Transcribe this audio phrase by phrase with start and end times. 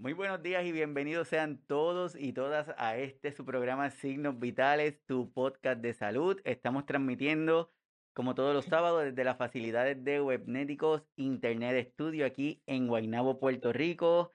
[0.00, 4.98] Muy buenos días y bienvenidos sean todos y todas a este su programa Signos Vitales,
[5.04, 6.40] tu podcast de salud.
[6.44, 7.70] Estamos transmitiendo
[8.14, 13.74] como todos los sábados desde las facilidades de Webnéticos Internet Studio aquí en Guaynabo, Puerto
[13.74, 14.32] Rico.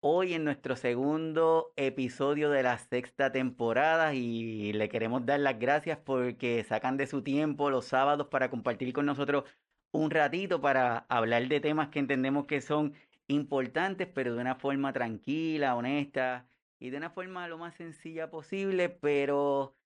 [0.00, 5.98] Hoy en nuestro segundo episodio de la sexta temporada y le queremos dar las gracias
[5.98, 9.44] porque sacan de su tiempo los sábados para compartir con nosotros
[9.90, 12.94] un ratito para hablar de temas que entendemos que son
[13.28, 16.48] importantes, pero de una forma tranquila, honesta
[16.78, 19.76] y de una forma lo más sencilla posible, pero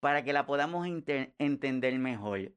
[0.00, 2.52] para que la podamos entender mejor.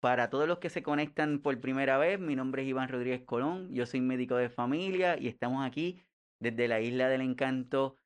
[0.00, 3.72] Para todos los que se conectan por primera vez, mi nombre es Iván Rodríguez Colón,
[3.74, 6.02] yo soy médico de familia y estamos aquí
[6.38, 7.96] desde la Isla del Encanto,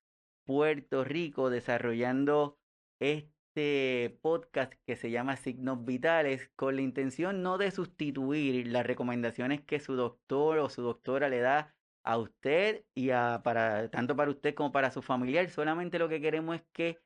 [0.45, 2.59] Puerto Rico, desarrollando
[2.99, 3.34] este
[4.21, 9.81] podcast que se llama Signos Vitales con la intención no de sustituir las recomendaciones que
[9.81, 14.55] su doctor o su doctora le da a usted y a para tanto para usted
[14.55, 15.49] como para su familiar.
[15.51, 16.99] Solamente lo que queremos es que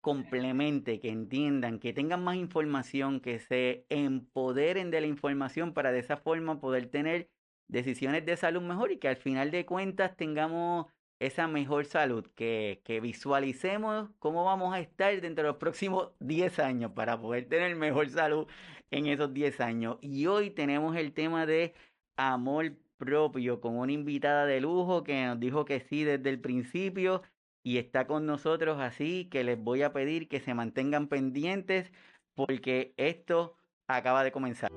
[0.00, 6.00] complemente, que entiendan, que tengan más información, que se empoderen de la información para de
[6.00, 7.30] esa forma poder tener
[7.68, 10.86] decisiones de salud mejor y que al final de cuentas tengamos
[11.20, 16.58] esa mejor salud, que, que visualicemos cómo vamos a estar dentro de los próximos 10
[16.58, 18.46] años para poder tener mejor salud
[18.90, 19.98] en esos 10 años.
[20.00, 21.74] Y hoy tenemos el tema de
[22.16, 27.22] amor propio con una invitada de lujo que nos dijo que sí desde el principio
[27.62, 31.92] y está con nosotros así que les voy a pedir que se mantengan pendientes
[32.34, 33.56] porque esto
[33.88, 34.70] acaba de comenzar.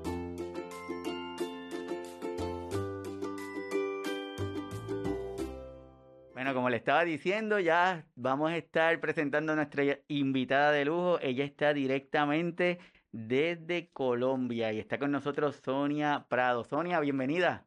[6.44, 11.18] Bueno, como le estaba diciendo, ya vamos a estar presentando a nuestra invitada de lujo.
[11.22, 12.80] Ella está directamente
[13.14, 16.66] desde Colombia y está con nosotros Sonia Prado.
[16.66, 17.66] Sonia, bienvenida.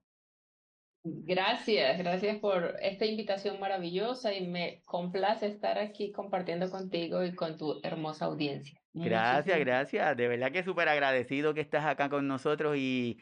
[1.05, 7.57] Gracias, gracias por esta invitación maravillosa y me complace estar aquí compartiendo contigo y con
[7.57, 8.79] tu hermosa audiencia.
[8.93, 10.15] Gracias, gracias.
[10.19, 13.17] De verdad que súper agradecido que estás acá con nosotros y,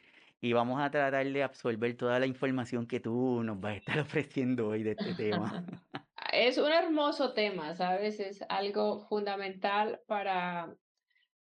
[0.45, 3.99] y vamos a tratar de absorber toda la información que tú nos vas a estar
[4.01, 5.65] ofreciendo hoy de este tema.
[6.35, 8.21] es un hermoso tema, ¿sabes?
[8.21, 10.77] Es algo fundamental para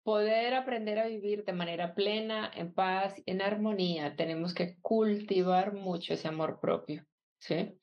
[0.02, 6.14] poder aprender a vivir de manera plena, en paz, en armonía, tenemos que cultivar mucho
[6.14, 7.04] ese amor propio,
[7.38, 7.78] ¿sí?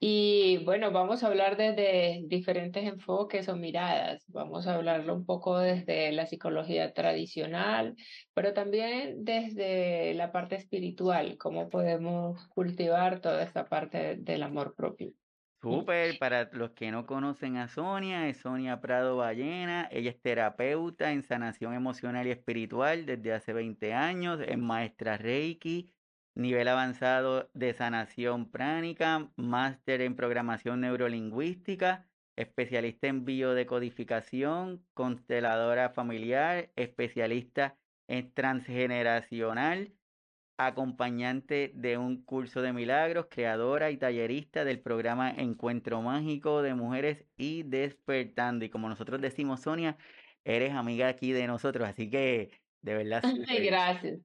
[0.00, 4.24] Y bueno, vamos a hablar desde diferentes enfoques o miradas.
[4.28, 7.94] Vamos a hablarlo un poco desde la psicología tradicional,
[8.34, 15.12] pero también desde la parte espiritual, cómo podemos cultivar toda esta parte del amor propio.
[15.62, 19.88] Súper, para los que no conocen a Sonia, es Sonia Prado Ballena.
[19.90, 25.90] Ella es terapeuta en sanación emocional y espiritual desde hace 20 años, es maestra Reiki,
[26.34, 32.06] nivel avanzado de sanación pránica, máster en programación neurolingüística,
[32.36, 37.76] especialista en biodecodificación, consteladora familiar, especialista
[38.08, 39.92] en transgeneracional
[40.56, 47.24] acompañante de un curso de milagros, creadora y tallerista del programa Encuentro Mágico de Mujeres
[47.36, 48.64] y Despertando.
[48.64, 49.96] Y como nosotros decimos, Sonia,
[50.44, 52.50] eres amiga aquí de nosotros, así que
[52.84, 53.22] de verdad.
[53.62, 54.20] gracias.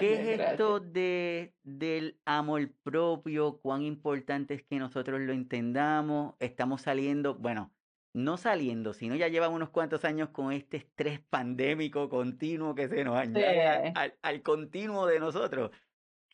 [0.00, 3.60] ¿Qué es esto de, del amor propio?
[3.60, 6.34] ¿Cuán importante es que nosotros lo entendamos?
[6.40, 7.72] Estamos saliendo, bueno,
[8.12, 13.04] no saliendo, sino ya llevan unos cuantos años con este estrés pandémico continuo que se
[13.04, 15.70] nos añade al, al, continuo de nosotros.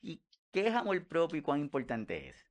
[0.00, 0.22] ¿Y
[0.53, 2.47] qué es amor propio y cuán importante es?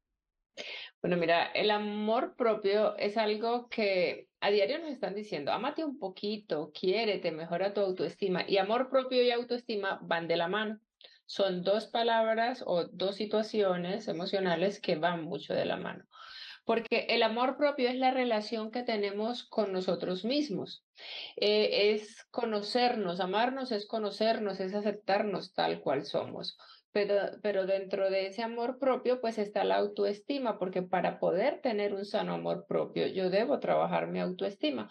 [1.02, 6.00] Bueno, mira, el amor propio es algo que a diario nos están diciendo, amate un
[6.00, 8.44] poquito, quiérete, mejora tu autoestima.
[8.48, 10.80] Y amor propio y autoestima van de la mano.
[11.26, 16.06] Son dos palabras o dos situaciones emocionales que van mucho de la mano
[16.70, 20.86] porque el amor propio es la relación que tenemos con nosotros mismos.
[21.36, 26.60] Eh, es conocernos, amarnos es conocernos, es aceptarnos tal cual somos.
[26.92, 31.94] Pero, pero dentro de ese amor propio, pues está la autoestima, porque para poder tener
[31.94, 34.90] un sano amor propio, yo debo trabajar mi autoestima.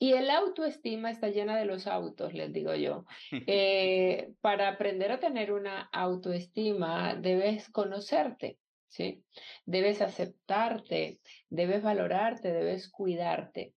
[0.00, 3.04] Y el autoestima está llena de los autos, les digo yo.
[3.46, 8.58] Eh, para aprender a tener una autoestima, debes conocerte.
[8.88, 9.24] ¿sí?
[9.64, 13.74] Debes aceptarte, debes valorarte, debes cuidarte.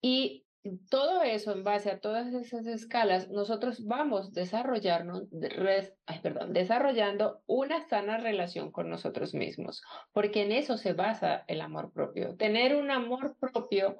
[0.00, 0.45] Y
[0.88, 5.24] todo eso, en base a todas esas escalas, nosotros vamos desarrollarnos,
[6.22, 9.82] perdón, desarrollando una sana relación con nosotros mismos,
[10.12, 12.36] porque en eso se basa el amor propio.
[12.36, 13.96] Tener un amor propio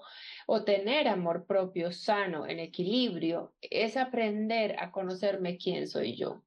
[0.47, 6.43] o tener amor propio sano, en equilibrio, es aprender a conocerme quién soy yo.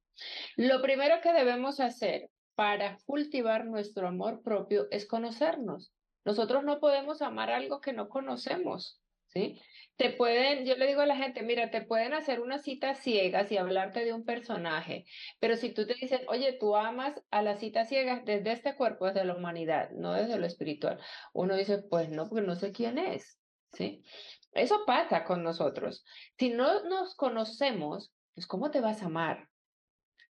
[0.55, 5.93] Lo primero que debemos hacer para cultivar nuestro amor propio es conocernos.
[6.25, 9.61] Nosotros no podemos amar algo que no conocemos, ¿sí?
[9.95, 13.51] Te pueden, yo le digo a la gente, mira, te pueden hacer una cita ciegas
[13.51, 15.05] y hablarte de un personaje,
[15.39, 19.07] pero si tú te dices, oye, tú amas a las citas ciegas desde este cuerpo,
[19.07, 20.99] desde la humanidad, no desde lo espiritual,
[21.33, 23.39] uno dice, pues no, porque no sé quién es,
[23.73, 24.03] ¿sí?
[24.53, 26.05] Eso pasa con nosotros.
[26.37, 29.49] Si no nos conocemos, pues ¿cómo te vas a amar?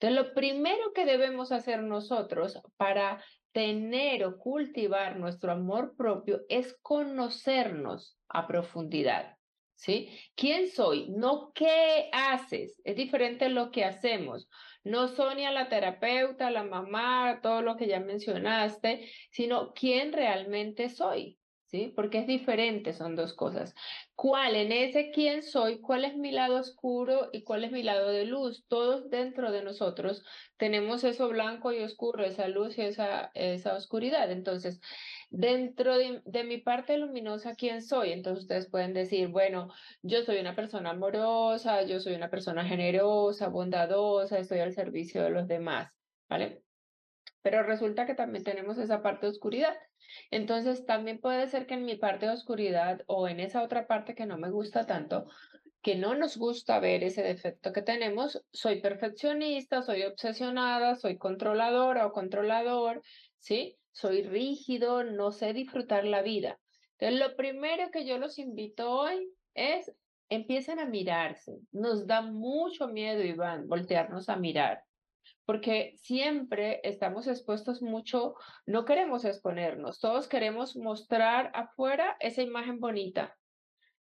[0.00, 3.22] Entonces, lo primero que debemos hacer nosotros para
[3.52, 9.36] tener o cultivar nuestro amor propio es conocernos a profundidad.
[9.74, 10.10] ¿Sí?
[10.36, 11.08] ¿Quién soy?
[11.08, 12.78] No qué haces.
[12.84, 14.46] Es diferente lo que hacemos.
[14.84, 21.39] No Sonia la terapeuta, la mamá, todo lo que ya mencionaste, sino quién realmente soy.
[21.70, 21.92] ¿Sí?
[21.94, 23.74] Porque es diferente, son dos cosas.
[24.14, 25.80] ¿Cuál en ese quién soy?
[25.80, 28.66] ¿Cuál es mi lado oscuro y cuál es mi lado de luz?
[28.68, 30.24] Todos dentro de nosotros
[30.56, 34.30] tenemos eso blanco y oscuro, esa luz y esa, esa oscuridad.
[34.30, 34.80] Entonces,
[35.30, 38.12] dentro de, de mi parte luminosa, ¿quién soy?
[38.12, 39.68] Entonces ustedes pueden decir, bueno,
[40.02, 45.30] yo soy una persona amorosa, yo soy una persona generosa, bondadosa, estoy al servicio de
[45.30, 45.92] los demás,
[46.28, 46.64] ¿vale?
[47.42, 49.76] Pero resulta que también tenemos esa parte de oscuridad.
[50.30, 54.14] Entonces, también puede ser que en mi parte de oscuridad o en esa otra parte
[54.14, 55.26] que no me gusta tanto,
[55.82, 62.06] que no nos gusta ver ese defecto que tenemos, soy perfeccionista, soy obsesionada, soy controladora
[62.06, 63.02] o controlador,
[63.38, 63.78] ¿sí?
[63.92, 66.60] Soy rígido, no sé disfrutar la vida.
[66.98, 69.90] Entonces, lo primero que yo los invito hoy es
[70.28, 71.58] empiecen a mirarse.
[71.72, 74.84] Nos da mucho miedo, Iván, voltearnos a mirar
[75.44, 78.34] porque siempre estamos expuestos mucho,
[78.66, 83.36] no queremos exponernos, todos queremos mostrar afuera esa imagen bonita,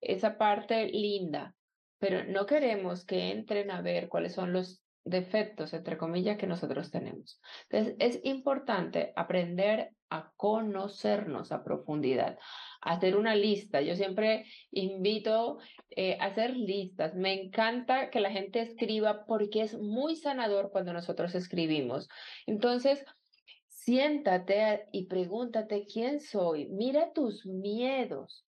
[0.01, 1.55] esa parte linda,
[1.99, 6.91] pero no queremos que entren a ver cuáles son los defectos, entre comillas, que nosotros
[6.91, 7.41] tenemos.
[7.69, 12.39] Entonces, es importante aprender a conocernos a profundidad
[12.81, 13.81] hacer una lista.
[13.81, 15.59] Yo siempre invito
[15.91, 17.15] eh, a hacer listas.
[17.15, 22.09] Me encanta que la gente escriba porque es muy sanador cuando nosotros escribimos.
[22.47, 23.05] Entonces,
[23.69, 26.69] siéntate y pregúntate quién soy.
[26.69, 28.47] Mira tus miedos.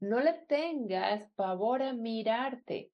[0.00, 2.91] No le tengas pavor a mirarte.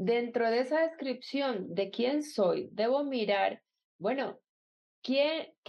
[0.00, 3.62] Dentro de esa descripción de quién soy, debo mirar,
[3.98, 4.38] bueno,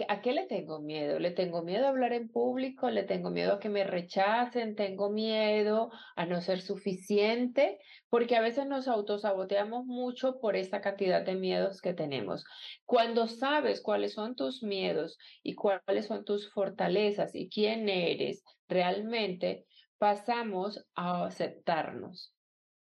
[0.08, 1.18] ¿A qué le tengo miedo?
[1.18, 5.08] Le tengo miedo a hablar en público, le tengo miedo a que me rechacen, tengo
[5.08, 7.78] miedo a no ser suficiente,
[8.10, 12.44] porque a veces nos autosaboteamos mucho por esta cantidad de miedos que tenemos.
[12.84, 19.64] Cuando sabes cuáles son tus miedos y cuáles son tus fortalezas y quién eres realmente,
[19.96, 22.34] pasamos a aceptarnos,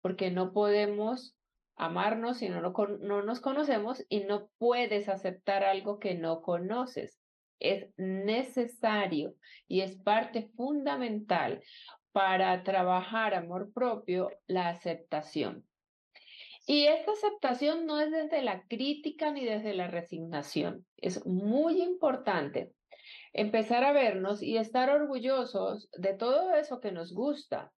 [0.04, 1.34] porque no podemos
[1.76, 7.18] amarnos si no, no nos conocemos y no puedes aceptar algo que no conoces.
[7.58, 9.34] Es necesario
[9.66, 11.62] y es parte fundamental
[12.12, 15.64] para trabajar amor propio la aceptación.
[16.66, 20.84] Y esta aceptación no es desde la crítica ni desde la resignación.
[20.98, 22.74] Es muy importante
[23.32, 27.72] empezar a vernos y estar orgullosos de todo eso que nos gusta.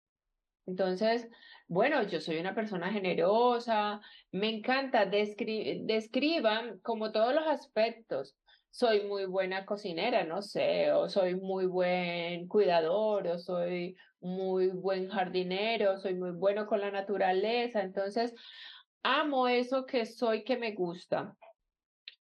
[0.66, 1.28] Entonces,
[1.68, 4.02] bueno, yo soy una persona generosa,
[4.32, 8.36] me encanta, describan como todos los aspectos.
[8.72, 15.10] Soy muy buena cocinera, no sé, o soy muy buen cuidador, o soy muy buen
[15.10, 17.82] jardinero, soy muy bueno con la naturaleza.
[17.82, 18.34] Entonces,
[19.04, 21.36] amo eso que soy que me gusta.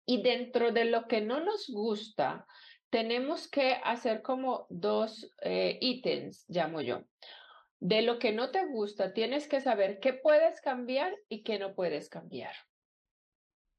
[0.05, 2.45] Y dentro de lo que no nos gusta,
[2.89, 7.01] tenemos que hacer como dos eh, ítems, llamo yo.
[7.83, 11.75] De lo que no te gusta, tienes que saber qué puedes cambiar y qué no
[11.75, 12.53] puedes cambiar.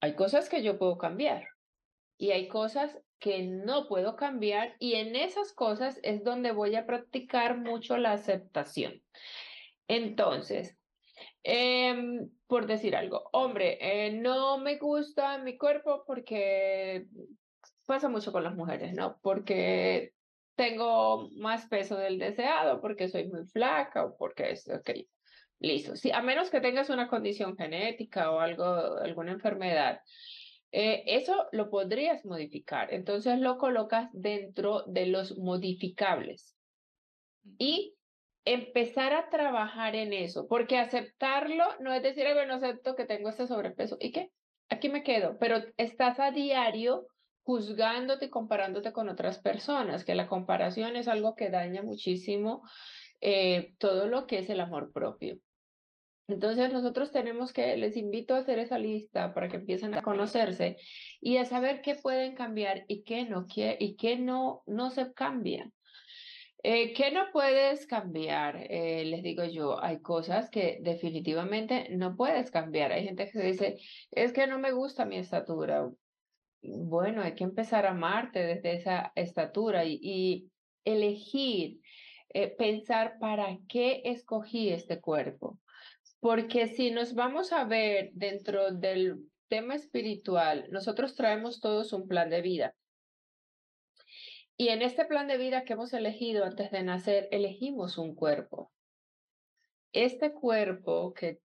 [0.02, 1.48] Hay cosas que yo puedo cambiar
[2.18, 6.84] y hay cosas que no puedo cambiar y en esas cosas es donde voy a
[6.84, 9.02] practicar mucho la aceptación.
[9.88, 10.76] Entonces,
[11.42, 17.06] em, por decir algo, hombre, eh, no me gusta mi cuerpo porque
[17.86, 19.18] pasa mucho con las mujeres, ¿no?
[19.22, 20.12] Porque
[20.56, 24.90] tengo más peso del deseado porque soy muy flaca o porque es, ok,
[25.58, 25.96] listo.
[25.96, 28.64] Sí, a menos que tengas una condición genética o algo,
[28.98, 30.00] alguna enfermedad,
[30.72, 32.92] eh, eso lo podrías modificar.
[32.92, 36.56] Entonces lo colocas dentro de los modificables
[37.58, 37.94] y
[38.44, 43.46] empezar a trabajar en eso, porque aceptarlo no es decir, bueno, acepto que tengo este
[43.46, 44.30] sobrepeso y qué,
[44.68, 47.06] aquí me quedo, pero estás a diario
[47.44, 52.62] juzgándote y comparándote con otras personas, que la comparación es algo que daña muchísimo
[53.20, 55.38] eh, todo lo que es el amor propio.
[56.26, 60.78] Entonces nosotros tenemos que, les invito a hacer esa lista para que empiecen a conocerse
[61.20, 65.12] y a saber qué pueden cambiar y qué no, qué, y qué no, no se
[65.12, 65.70] cambia.
[66.66, 68.56] Eh, ¿Qué no puedes cambiar?
[68.70, 72.90] Eh, les digo yo, hay cosas que definitivamente no puedes cambiar.
[72.90, 73.76] Hay gente que dice,
[74.10, 75.90] es que no me gusta mi estatura.
[76.66, 80.50] Bueno, hay que empezar a amarte desde esa estatura y,
[80.84, 81.80] elegir,
[82.30, 85.58] eh, pensar para qué escogí este cuerpo.
[86.20, 92.30] Porque si nos vamos a ver dentro del tema espiritual, nosotros traemos todos un plan
[92.30, 92.74] de vida.
[94.56, 98.72] Y en este plan de vida que hemos elegido antes de nacer, elegimos un cuerpo.
[99.92, 101.40] Este cuerpo que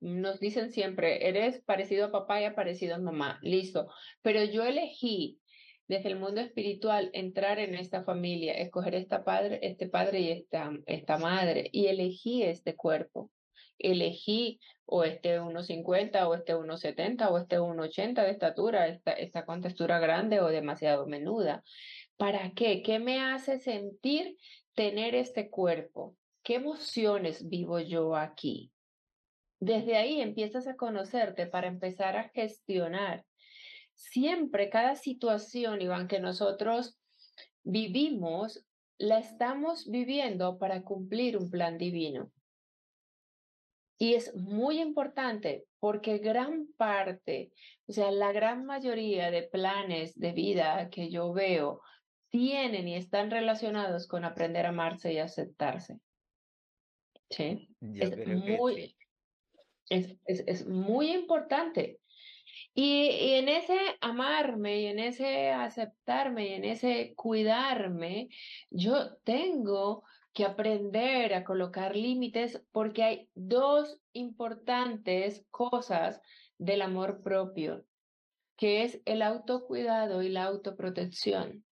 [0.00, 3.88] nos dicen siempre, eres parecido a papá y parecido a mamá, listo.
[4.22, 5.40] Pero yo elegí
[5.86, 10.72] desde el mundo espiritual entrar en esta familia, escoger esta padre, este padre y esta,
[10.86, 13.30] esta madre, y elegí este cuerpo.
[13.78, 19.98] Elegí o este 1,50 o este 1,70 o este 1,80 de estatura, esta, esta contextura
[19.98, 21.62] grande o demasiado menuda.
[22.16, 22.82] ¿Para qué?
[22.82, 24.36] ¿Qué me hace sentir
[24.74, 26.16] tener este cuerpo?
[26.42, 28.73] ¿Qué emociones vivo yo aquí?
[29.60, 33.24] Desde ahí empiezas a conocerte para empezar a gestionar.
[33.94, 36.98] Siempre cada situación, Iván, que nosotros
[37.62, 38.64] vivimos,
[38.98, 42.30] la estamos viviendo para cumplir un plan divino.
[43.98, 47.52] Y es muy importante porque gran parte,
[47.86, 51.80] o sea, la gran mayoría de planes de vida que yo veo
[52.28, 56.00] tienen y están relacionados con aprender a amarse y aceptarse.
[57.30, 57.68] ¿Sí?
[57.80, 58.96] es, muy,
[59.94, 62.00] Es, es, muy importante.
[62.74, 68.28] Y, y, en ese amarme y en ese aceptarme y en ese cuidarme,
[68.70, 76.20] yo tengo que aprender a colocar límites porque hay dos importantes cosas
[76.58, 77.84] del amor propio,
[78.56, 81.64] que es el autocuidado y la autoprotección.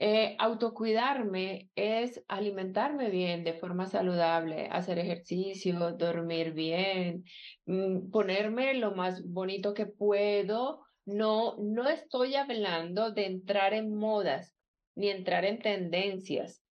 [0.00, 7.24] Eh, autocuidarme es alimentarme bien de forma saludable, hacer ejercicio, dormir bien,
[7.66, 10.82] mm, ponerme lo más bonito que puedo.
[11.06, 14.56] No, no estoy hablando de entrar en modas
[14.96, 16.64] ni entrar en tendencias,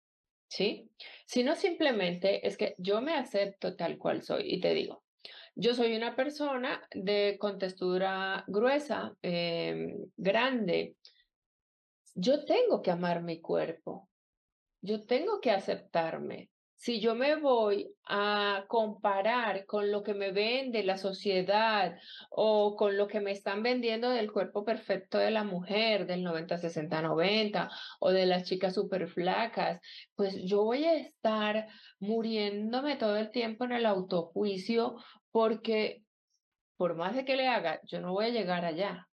[0.48, 0.90] ¿sí?
[1.26, 5.04] Sino simplemente es que yo me acepto tal cual soy y te digo,
[5.56, 10.96] yo soy una persona de contextura gruesa, em, grande,
[12.16, 14.10] yo tengo que amar mi cuerpo,
[14.82, 16.50] yo tengo que aceptarme.
[16.76, 21.98] Si yo me voy a comparar con lo que me vende la sociedad
[22.30, 26.58] o con lo que me están vendiendo del cuerpo perfecto de la mujer, del 90,
[26.58, 27.70] 60, 90
[28.02, 29.80] o de las chicas súper flacas,
[30.16, 31.68] pues yo voy a estar
[32.00, 34.98] muriéndome todo el tiempo en el autojuicio
[35.32, 36.04] porque
[36.76, 39.08] por más de que le haga, yo no voy a llegar allá.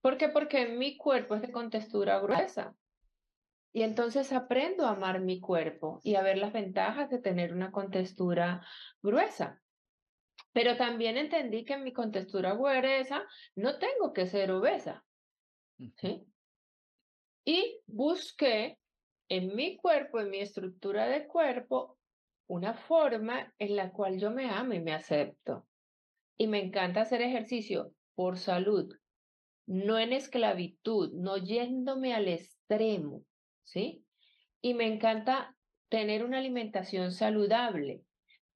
[0.00, 0.28] ¿Por qué?
[0.28, 2.74] Porque mi cuerpo es de contextura gruesa.
[3.72, 7.70] Y entonces aprendo a amar mi cuerpo y a ver las ventajas de tener una
[7.70, 8.66] contextura
[9.02, 9.60] gruesa.
[10.52, 15.04] Pero también entendí que en mi contextura gruesa no tengo que ser obesa.
[15.96, 16.26] ¿sí?
[17.44, 18.78] Y busqué
[19.28, 21.98] en mi cuerpo, en mi estructura de cuerpo,
[22.48, 25.66] una forma en la cual yo me amo y me acepto.
[26.36, 28.92] Y me encanta hacer ejercicio por salud,
[29.70, 33.22] no en esclavitud, no yéndome al extremo,
[33.62, 34.04] ¿sí?
[34.60, 35.54] Y me encanta
[35.88, 38.02] tener una alimentación saludable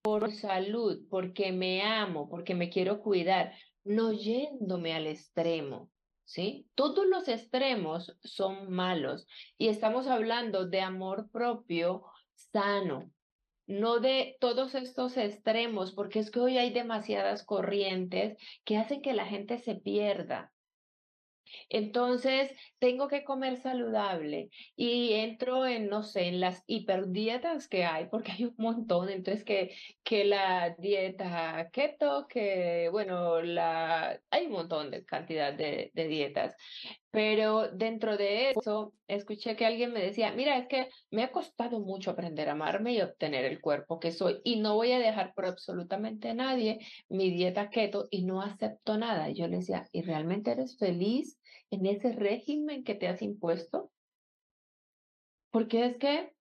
[0.02, 3.54] por salud, porque me amo, porque me quiero cuidar,
[3.84, 5.88] no yéndome al extremo,
[6.24, 6.66] ¿sí?
[6.74, 12.02] Todos los extremos son malos y estamos hablando de amor propio
[12.34, 13.12] sano,
[13.68, 19.12] no de todos estos extremos, porque es que hoy hay demasiadas corrientes que hacen que
[19.12, 20.52] la gente se pierda,
[21.68, 28.06] entonces, tengo que comer saludable y entro en, no sé, en las hiperdietas que hay,
[28.08, 29.08] porque hay un montón.
[29.10, 35.90] Entonces, que, que la dieta keto, que, bueno, la, hay un montón de cantidad de,
[35.94, 36.54] de dietas.
[37.14, 41.78] Pero dentro de eso, escuché que alguien me decía, mira, es que me ha costado
[41.78, 45.32] mucho aprender a amarme y obtener el cuerpo que soy y no voy a dejar
[45.32, 49.30] por absolutamente nadie mi dieta keto y no acepto nada.
[49.30, 51.38] Y yo le decía, ¿y realmente eres feliz
[51.70, 53.92] en ese régimen que te has impuesto?
[55.52, 56.32] Porque es que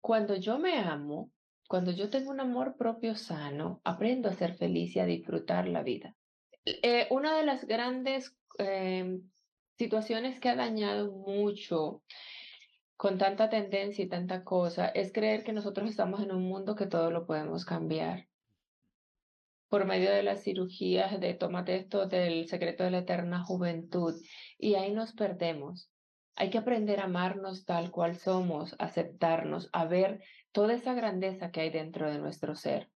[0.00, 1.30] cuando yo me amo,
[1.68, 5.84] cuando yo tengo un amor propio sano, aprendo a ser feliz y a disfrutar la
[5.84, 6.12] vida.
[6.64, 9.22] Eh, una de las grandes em,
[9.76, 12.02] situaciones que ha dañado mucho
[12.96, 16.86] con tanta tendencia y tanta cosa es creer que nosotros estamos en un mundo que
[16.86, 18.26] todo lo podemos cambiar.
[19.68, 24.14] Por medio de las cirugías de tómate esto del secreto de la eterna juventud.
[24.58, 25.90] Y ahí nos perdemos.
[26.36, 31.62] Hay que aprender a amarnos tal cual somos, aceptarnos, a ver toda esa grandeza que
[31.62, 32.90] hay dentro de nuestro ser.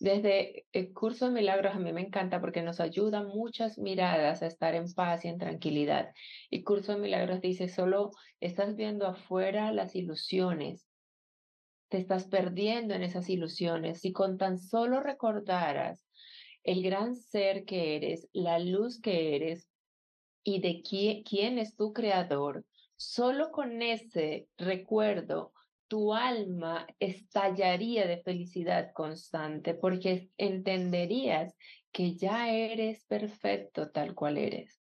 [0.00, 4.46] Desde el curso de milagros a mí me encanta porque nos ayuda muchas miradas a
[4.46, 6.12] estar en paz y en tranquilidad.
[6.50, 8.10] Y curso de milagros dice, solo
[8.40, 10.88] estás viendo afuera las ilusiones.
[11.88, 14.00] Te estás perdiendo en esas ilusiones.
[14.00, 16.04] Si con tan solo recordaras
[16.64, 19.70] el gran ser que eres, la luz que eres
[20.42, 22.64] y de quién es tu creador,
[22.96, 25.53] solo con ese recuerdo
[25.94, 31.54] tu alma estallaría de felicidad constante porque entenderías
[31.92, 34.82] que ya eres perfecto tal cual eres.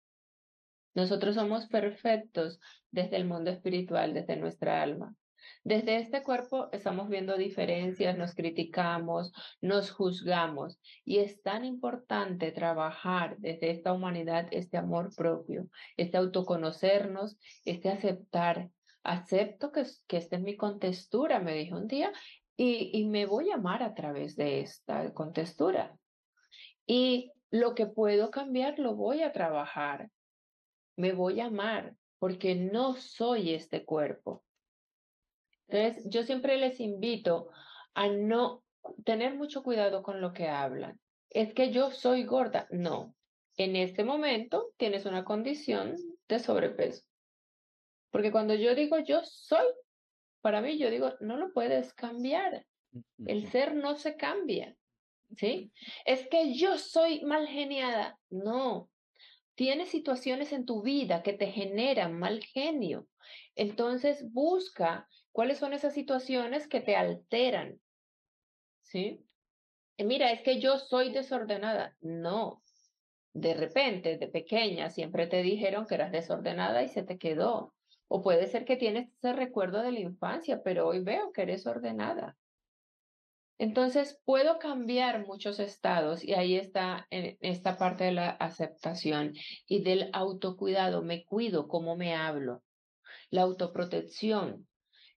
[0.95, 2.61] Nosotros somos perfectos
[2.93, 5.17] desde el mundo espiritual, desde nuestra alma.
[5.65, 13.39] Desde este cuerpo estamos viendo diferencias, nos criticamos, nos juzgamos y es tan importante trabajar
[13.39, 15.67] desde esta humanidad este amor propio,
[15.97, 18.71] este autoconocernos, este aceptar
[19.05, 22.13] acepto que, que esta es mi contextura, me dijo un día,
[22.57, 25.97] y, y me voy a amar a través de esta contextura.
[26.87, 30.11] Y lo que puedo cambiar, lo voy a trabajar.
[30.97, 34.45] Me voy a amar porque no soy este cuerpo.
[35.69, 37.49] Entonces, yo siempre les invito
[37.95, 38.63] a no
[39.05, 41.01] tener mucho cuidado con lo que hablan.
[41.31, 42.67] Es que yo soy gorda.
[42.71, 43.15] No.
[43.57, 45.97] En este momento tienes una condición
[46.29, 47.03] de sobrepeso.
[48.13, 49.67] Porque cuando yo digo yo soy,
[50.43, 52.67] para mí yo digo, no lo puedes cambiar.
[53.27, 54.77] El ser no se cambia.
[55.37, 55.73] ¿Sí?
[56.05, 58.21] Es que yo soy mal geniada.
[58.29, 58.91] No.
[59.55, 63.09] Tienes situaciones en tu vida que te generan mal genio.
[63.55, 67.81] Entonces busca cuáles son esas situaciones que te alteran.
[68.83, 69.25] ¿Sí?
[69.99, 71.97] mira, es que yo soy desordenada.
[72.01, 72.63] No.
[73.33, 77.73] De repente, de pequeña, siempre te dijeron que eras desordenada y se te quedó.
[78.15, 81.67] O puede ser que tienes ese recuerdo de la infancia, pero hoy veo que eres
[81.67, 82.37] ordenada.
[83.57, 89.33] Entonces, puedo cambiar muchos estados y ahí está en esta parte de la aceptación
[89.67, 91.01] y del autocuidado.
[91.01, 92.63] Me cuido cómo me hablo.
[93.31, 94.69] La autoprotección.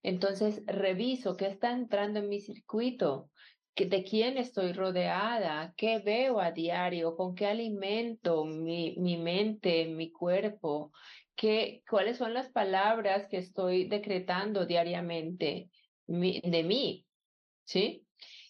[0.02, 3.30] Entonces, reviso qué está entrando en mi circuito,
[3.76, 10.14] de quién estoy rodeada, qué veo a diario, con qué alimento mi, mi mente, mi
[10.14, 10.94] cuerpo,
[11.90, 15.70] cuáles son las palabras que estoy decretando diariamente
[16.08, 17.06] de mí,
[17.64, 18.06] ¿sí?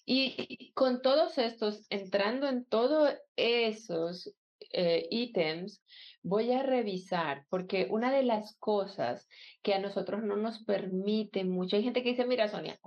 [0.06, 4.32] Y, con todos estos, entrando en todos esos
[4.72, 5.84] eh, ítems,
[6.22, 9.28] voy a revisar, porque una de las cosas
[9.64, 12.80] que a nosotros no nos permite mucho, hay gente que dice, mira Sonia,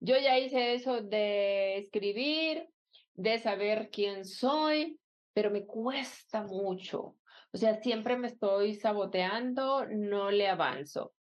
[0.00, 2.68] yo ya hice eso de escribir,
[3.14, 4.98] de saber quién soy,
[5.32, 7.16] pero me cuesta mucho.
[7.54, 11.14] O sea, siempre me estoy saboteando, no le avanzo.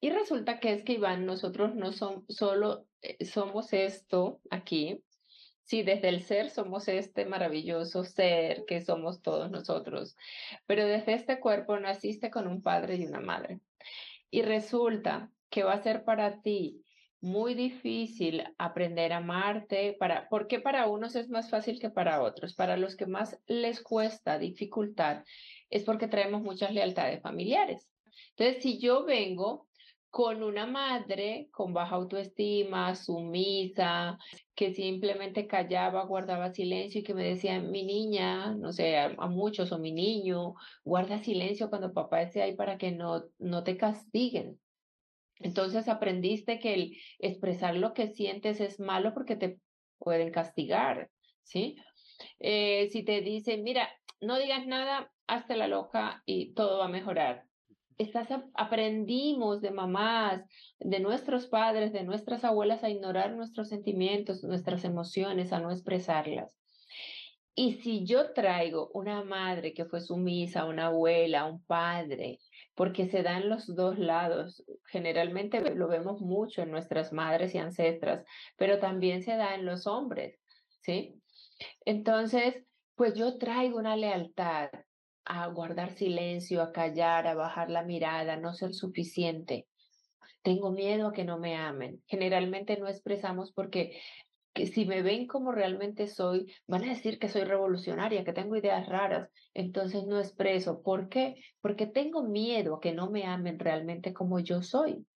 [0.00, 5.04] Y resulta que es que Iván, nosotros no somos solo eh, somos esto aquí.
[5.62, 10.16] Sí, desde el ser somos este maravilloso ser que somos todos nosotros,
[10.66, 13.60] pero desde este cuerpo naciste con un padre y una madre.
[14.32, 16.82] Y resulta que va a ser para ti
[17.22, 22.54] muy difícil aprender a amarte, para, porque para unos es más fácil que para otros.
[22.54, 25.24] Para los que más les cuesta dificultad
[25.70, 27.88] es porque traemos muchas lealtades familiares.
[28.36, 29.68] Entonces, si yo vengo
[30.12, 34.18] con una madre con baja autoestima, sumisa,
[34.54, 39.72] que simplemente callaba, guardaba silencio y que me decía, mi niña, no sé, a, muchos
[39.72, 40.54] o mi niño,
[40.84, 44.58] guarda silencio cuando papá esté ahí para que no, no te castiguen.
[45.42, 49.58] Entonces aprendiste que el expresar lo que sientes es malo porque te
[49.98, 51.10] pueden castigar,
[51.42, 51.76] ¿sí?
[52.38, 53.88] Eh, si te dicen, mira,
[54.20, 57.44] no digas nada, hazte la loca y todo va a mejorar.
[57.98, 60.42] Estás, aprendimos de mamás,
[60.80, 66.56] de nuestros padres, de nuestras abuelas a ignorar nuestros sentimientos, nuestras emociones, a no expresarlas.
[67.54, 72.38] Y si yo traigo una madre que fue sumisa, una abuela, un padre,
[72.74, 77.58] porque se da en los dos lados, generalmente lo vemos mucho en nuestras madres y
[77.58, 78.24] ancestras,
[78.56, 80.38] pero también se da en los hombres,
[80.80, 81.20] ¿sí?
[81.84, 84.70] Entonces, pues yo traigo una lealtad
[85.24, 89.66] a guardar silencio, a callar, a bajar la mirada, a no ser suficiente.
[90.42, 92.02] Tengo miedo a que no me amen.
[92.06, 94.00] Generalmente no expresamos porque
[94.52, 98.56] que si me ven como realmente soy, van a decir que soy revolucionaria, que tengo
[98.56, 100.82] ideas raras, entonces no expreso.
[100.82, 101.42] ¿Por qué?
[101.60, 105.06] Porque tengo miedo a que no me amen realmente como yo soy.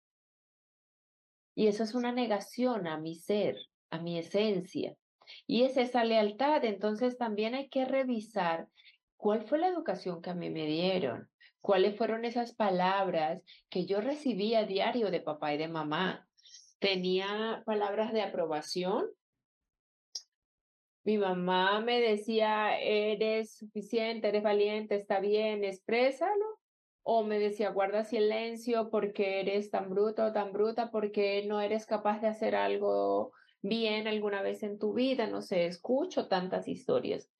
[1.55, 3.57] Y eso es una negación a mi ser,
[3.91, 4.95] a mi esencia.
[5.47, 6.65] Y es esa lealtad.
[6.65, 8.69] Entonces también hay que revisar
[9.17, 11.29] cuál fue la educación que a mí me dieron,
[11.61, 16.29] cuáles fueron esas palabras que yo recibí a diario de papá y de mamá.
[16.79, 19.07] Tenía palabras de aprobación.
[21.07, 26.45] Mi mamá me decía, eres suficiente, eres valiente, está bien, exprésalo.
[27.05, 32.21] O me decía, guarda silencio porque eres tan bruto tan bruta, porque no eres capaz
[32.21, 33.31] de hacer algo
[33.63, 35.29] bien alguna vez en tu vida.
[35.29, 37.31] No sé, escucho tantas historias.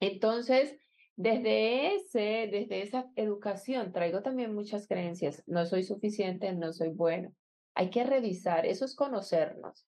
[0.00, 0.74] Entonces,
[1.16, 5.42] desde ese, desde esa educación traigo también muchas creencias.
[5.46, 7.34] No soy suficiente, no soy bueno.
[7.74, 9.86] Hay que revisar, eso es conocernos.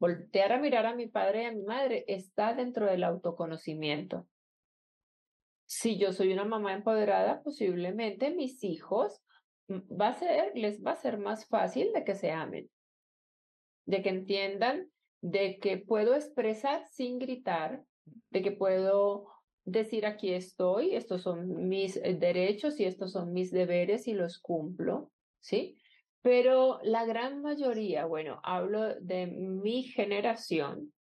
[0.00, 4.26] Voltear a mirar a mi padre y a mi madre está dentro del autoconocimiento.
[5.66, 9.22] Si yo soy una mamá empoderada, posiblemente mis hijos
[9.68, 9.80] mm,
[10.54, 12.68] les va a ser más fácil de que se amen,
[13.86, 17.84] de que entiendan de que puedo expresar sin gritar,
[18.30, 19.28] de que puedo
[19.64, 24.38] decir aquí estoy, estos son mis eh, derechos y estos son mis deberes y los
[24.38, 25.76] cumplo, ¿sí?
[26.22, 30.92] Pero la gran mayoría, bueno, hablo de mi generación,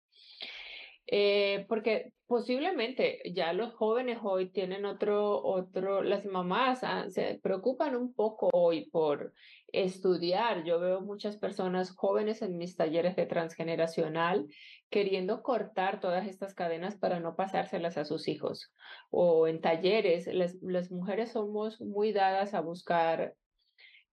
[1.10, 7.96] eh, porque posiblemente ya los jóvenes hoy tienen otro, otro, las mamás ah, se preocupan
[7.96, 9.32] un poco hoy por
[9.68, 10.64] estudiar.
[10.64, 14.46] Yo veo muchas personas jóvenes en mis talleres de transgeneracional
[14.90, 18.70] queriendo cortar todas estas cadenas para no pasárselas a sus hijos.
[19.10, 23.34] O en talleres, las, las mujeres somos muy dadas a buscar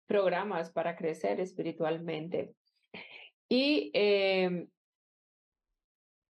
[0.08, 2.56] programas para crecer espiritualmente.
[3.48, 4.68] Y eh,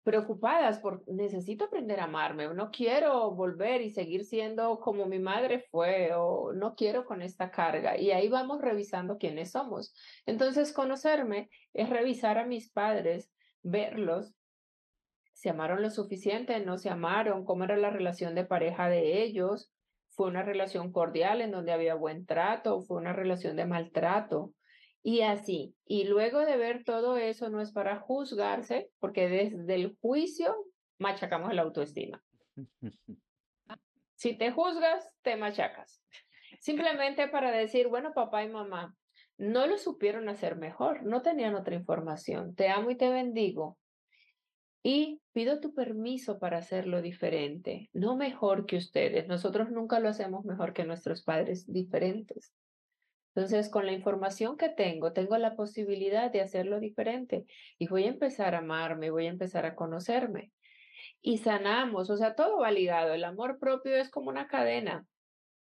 [0.03, 5.67] preocupadas por necesito aprender a amarme, no quiero volver y seguir siendo como mi madre
[5.71, 7.97] fue, o no quiero con esta carga.
[7.99, 9.95] Y ahí vamos revisando quiénes somos.
[10.27, 13.31] Entonces, conocerme es revisar a mis padres,
[13.63, 14.35] verlos,
[15.33, 19.72] se amaron lo suficiente, no se amaron, cómo era la relación de pareja de ellos,
[20.15, 24.53] fue una relación cordial en donde había buen trato, fue una relación de maltrato,
[25.03, 25.75] y así.
[25.85, 30.55] Y luego de ver todo eso, no es para juzgarse, porque desde el juicio
[30.99, 32.23] machacamos la autoestima.
[34.15, 36.01] Si te juzgas, te machacas.
[36.61, 38.95] Simplemente para decir, bueno, papá y mamá,
[39.37, 42.55] no lo supieron hacer mejor, no tenían otra información.
[42.55, 43.79] Te amo y te bendigo.
[44.83, 49.29] Y pido tu permiso para hacerlo diferente, no mejor que ustedes.
[49.29, 52.53] Nosotros nunca lo hacemos mejor que nuestros padres diferentes.
[53.35, 57.47] Entonces, con la información que tengo, tengo la posibilidad de hacerlo diferente
[57.79, 60.53] y voy a empezar a amarme, voy a empezar a conocerme.
[61.23, 63.15] Y sanamos, o sea, todo va ligado.
[63.15, 65.07] El amor propio es como una cadena.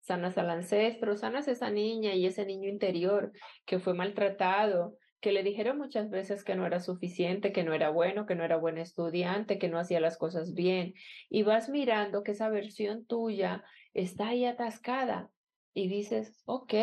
[0.00, 3.32] Sanas al ancestro, sanas a esa niña y ese niño interior
[3.66, 7.90] que fue maltratado, que le dijeron muchas veces que no era suficiente, que no era
[7.90, 10.94] bueno, que no era buen estudiante, que no hacía las cosas bien.
[11.28, 15.30] Y vas mirando que esa versión tuya está ahí atascada
[15.74, 16.74] y dices, ok,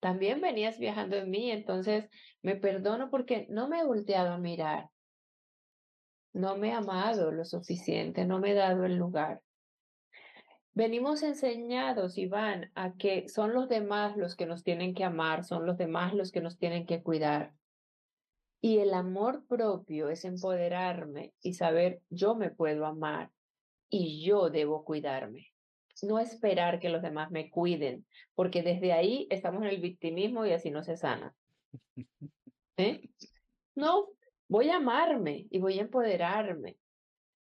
[0.00, 2.08] también venías viajando en mí, entonces
[2.42, 4.88] me perdono porque no me he volteado a mirar.
[6.32, 9.42] No me he amado lo suficiente, no me he dado el lugar.
[10.72, 15.66] Venimos enseñados, Iván, a que son los demás los que nos tienen que amar, son
[15.66, 17.52] los demás los que nos tienen que cuidar.
[18.60, 23.30] Y el amor propio es empoderarme y saber yo me puedo amar
[23.88, 25.50] y yo debo cuidarme
[26.02, 30.52] no esperar que los demás me cuiden, porque desde ahí estamos en el victimismo y
[30.52, 31.34] así no se sana.
[33.74, 34.08] No,
[34.48, 36.76] voy a amarme y voy a empoderarme,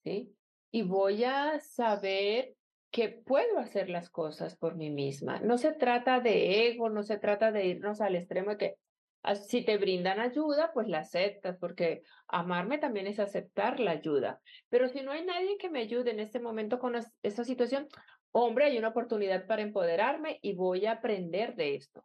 [0.04, 0.36] ¿sí?
[0.72, 2.56] Y voy a saber
[2.92, 5.40] que puedo hacer las cosas por mí misma.
[5.40, 8.76] No se trata de ego, no se trata de irnos al extremo de que
[9.24, 14.42] ah, si te brindan ayuda, pues la aceptas, porque amarme también es aceptar la ayuda.
[14.70, 17.88] Pero si no hay nadie que me ayude en este momento con esta situación,
[18.32, 22.04] hombre, hay una oportunidad para empoderarme y voy a aprender de esto.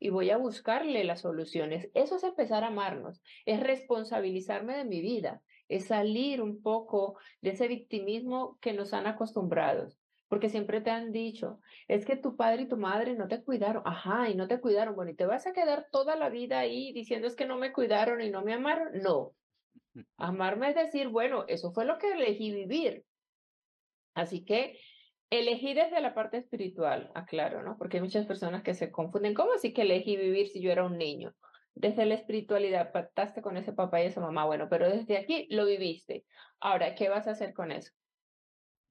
[0.00, 1.90] Y voy a buscarle las soluciones.
[1.92, 7.50] Eso es empezar a amarnos, es responsabilizarme de mi vida, es salir un poco de
[7.50, 9.88] ese victimismo que nos han acostumbrado.
[10.28, 13.82] Porque siempre te han dicho, es que tu padre y tu madre no te cuidaron.
[13.86, 14.94] Ajá, y no te cuidaron.
[14.94, 17.72] Bueno, ¿y te vas a quedar toda la vida ahí diciendo es que no me
[17.72, 18.88] cuidaron y no me amaron?
[19.02, 19.34] No.
[20.18, 23.04] Amarme es decir, bueno, eso fue lo que elegí vivir.
[24.14, 24.78] Así que
[25.30, 27.76] Elegí desde la parte espiritual, aclaro, ¿no?
[27.76, 29.34] Porque hay muchas personas que se confunden.
[29.34, 31.34] ¿Cómo así que elegí vivir si yo era un niño?
[31.78, 35.64] Desde la espiritualidad, pactaste con ese papá y esa mamá, bueno, pero desde aquí lo
[35.64, 36.24] viviste.
[36.58, 37.92] Ahora, ¿qué vas a hacer con eso?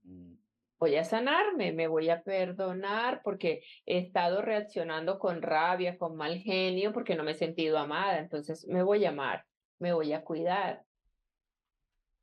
[0.04, 0.36] Mm.
[0.80, 6.38] voy a sanarme, me voy a perdonar porque he estado reaccionando con rabia, con mal
[6.38, 8.19] genio, porque no me he sentido amada.
[8.19, 9.45] Entonces me voy a amar,
[9.80, 10.86] me voy a cuidar.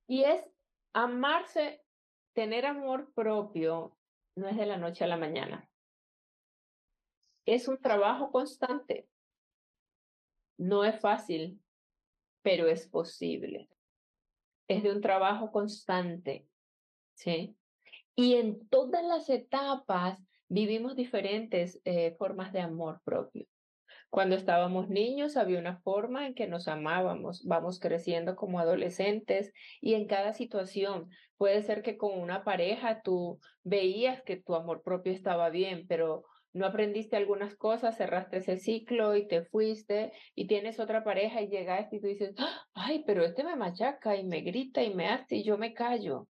[0.06, 0.42] Y es
[0.94, 1.82] amarse,
[2.32, 3.98] tener amor propio,
[4.34, 5.68] no es de la noche a la mañana.
[7.44, 9.06] Es un trabajo constante.
[10.56, 11.60] No es fácil,
[12.42, 13.68] pero es posible.
[14.68, 16.46] Es de un trabajo constante,
[17.14, 17.56] ¿sí?
[18.16, 23.46] Y en todas las etapas vivimos diferentes eh, formas de amor propio.
[24.14, 29.94] Cuando estábamos niños había una forma en que nos amábamos, vamos creciendo como adolescentes y
[29.94, 35.12] en cada situación puede ser que con una pareja tú veías que tu amor propio
[35.12, 40.78] estaba bien, pero no aprendiste algunas cosas, cerraste ese ciclo y te fuiste y tienes
[40.78, 42.34] otra pareja y llegaste y tú dices,
[42.74, 46.28] ay, pero este me machaca y me grita y me hace y yo me callo.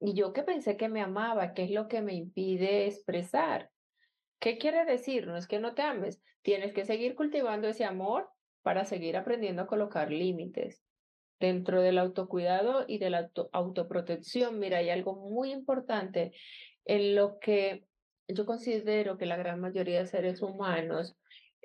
[0.00, 3.70] Y yo que pensé que me amaba, ¿qué es lo que me impide expresar?
[4.40, 5.26] ¿Qué quiere decir?
[5.26, 8.30] No es que no te ames, tienes que seguir cultivando ese amor
[8.62, 10.82] para seguir aprendiendo a colocar límites.
[11.38, 16.32] Dentro del autocuidado y de la autoprotección, mira, hay algo muy importante
[16.86, 17.84] en lo que
[18.28, 21.16] yo considero que la gran mayoría de seres humanos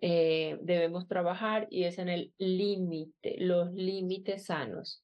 [0.01, 5.03] eh, debemos trabajar y es en el límite, los límites sanos.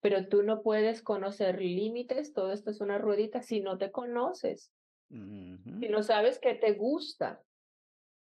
[0.00, 4.70] Pero tú no puedes conocer límites, todo esto es una ruedita, si no te conoces.
[5.08, 7.42] Si no sabes qué te gusta,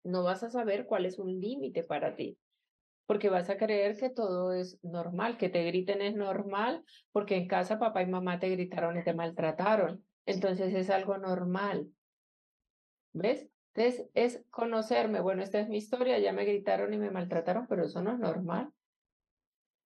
[0.04, 2.38] no vas a saber cuál es un límite para ti.
[3.06, 7.48] Porque vas a creer que todo es normal, que te griten es normal, porque en
[7.48, 10.04] casa papá y mamá te gritaron y te maltrataron.
[10.26, 11.88] Entonces es algo normal.
[13.16, 13.48] ¿Ves?
[13.74, 15.20] Entonces es conocerme.
[15.20, 18.18] Bueno, esta es mi historia, ya me gritaron y me maltrataron, pero eso no es
[18.18, 18.70] normal.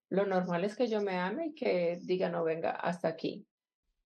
[0.09, 3.45] Lo normal es que yo me ame y que diga, no venga, hasta aquí.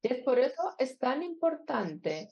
[0.02, 2.30] Es por eso es tan importante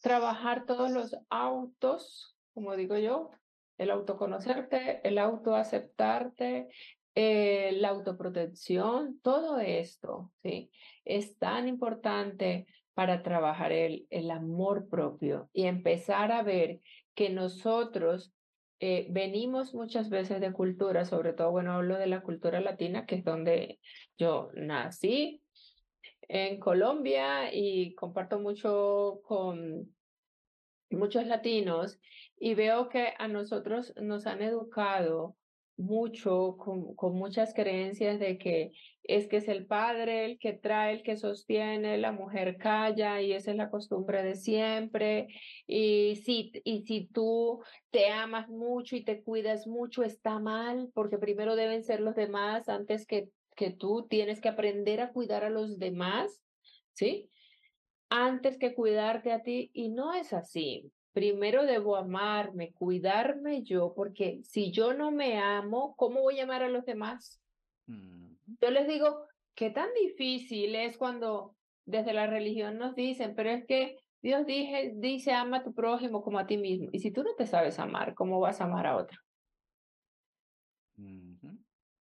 [0.00, 3.30] trabajar todos los autos, como digo yo,
[3.78, 6.68] el autoconocerte, el autoaceptarte,
[7.16, 10.70] eh, la autoprotección, todo esto, ¿sí?
[11.04, 12.66] Es tan importante
[13.00, 16.80] para trabajar el, el amor propio y empezar a ver
[17.14, 18.34] que nosotros
[18.78, 23.14] eh, venimos muchas veces de cultura, sobre todo, bueno, hablo de la cultura latina, que
[23.14, 23.80] es donde
[24.18, 25.42] yo nací
[26.28, 29.96] en Colombia y comparto mucho con
[30.90, 31.98] muchos latinos
[32.38, 35.36] y veo que a nosotros nos han educado
[35.76, 40.92] mucho con, con, muchas creencias de que es que es el padre el que trae,
[40.92, 45.28] el que sostiene, la mujer calla y esa es la costumbre de siempre.
[45.66, 51.18] Y si, y si tú te amas mucho y te cuidas mucho, está mal, porque
[51.18, 54.06] primero deben ser los demás antes que, que tú.
[54.08, 56.40] Tienes que aprender a cuidar a los demás,
[56.92, 57.30] ¿sí?
[58.10, 59.70] Antes que cuidarte a ti.
[59.72, 65.94] Y no es así primero debo amarme, cuidarme yo, porque si yo no me amo,
[65.96, 67.40] ¿cómo voy a amar a los demás?
[67.86, 73.66] Yo les digo, qué tan difícil es cuando desde la religión nos dicen, pero es
[73.66, 76.88] que Dios dice, dice, ama a tu prójimo como a ti mismo.
[76.92, 79.18] Y si tú no te sabes amar, ¿cómo vas a amar a otro?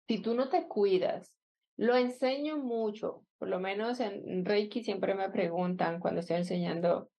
[0.08, 1.36] Si tú no te cuidas,
[1.76, 7.10] lo enseño mucho, por lo menos en Reiki siempre me preguntan cuando estoy enseñando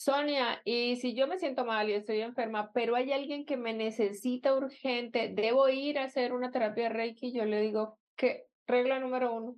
[0.00, 3.74] Sonia, y si yo me siento mal y estoy enferma, pero hay alguien que me
[3.74, 9.34] necesita urgente, debo ir a hacer una terapia Reiki, yo le digo que regla número
[9.34, 9.56] uno,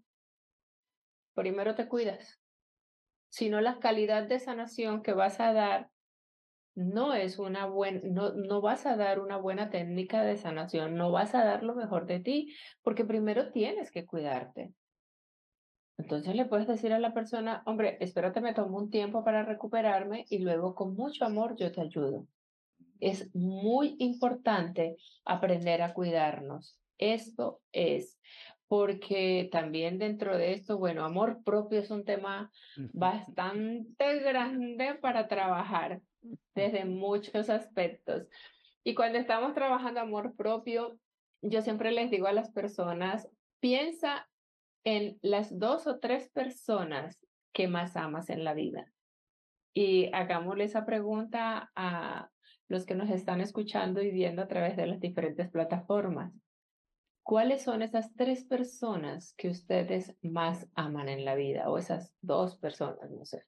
[1.34, 2.40] primero te cuidas.
[3.28, 5.90] Si no, la calidad de sanación que vas a dar
[6.74, 11.12] no es una buena, no, no vas a dar una buena técnica de sanación, no
[11.12, 12.52] vas a dar lo mejor de ti,
[12.82, 14.72] porque primero tienes que cuidarte.
[16.02, 20.26] Entonces le puedes decir a la persona, hombre, espérate, me tomo un tiempo para recuperarme
[20.28, 22.26] y luego con mucho amor yo te ayudo.
[22.98, 26.76] Es muy importante aprender a cuidarnos.
[26.98, 28.18] Esto es,
[28.66, 32.50] porque también dentro de esto, bueno, amor propio es un tema
[32.92, 36.00] bastante grande para trabajar
[36.56, 38.26] desde muchos aspectos.
[38.82, 40.98] Y cuando estamos trabajando amor propio,
[41.42, 43.28] yo siempre les digo a las personas,
[43.60, 44.26] piensa
[44.84, 48.92] en las dos o tres personas que más amas en la vida.
[49.74, 52.30] Y hagámosle esa pregunta a
[52.68, 56.32] los que nos están escuchando y viendo a través de las diferentes plataformas.
[57.22, 61.70] ¿Cuáles son esas tres personas que ustedes más aman en la vida?
[61.70, 63.44] O esas dos personas, no sé.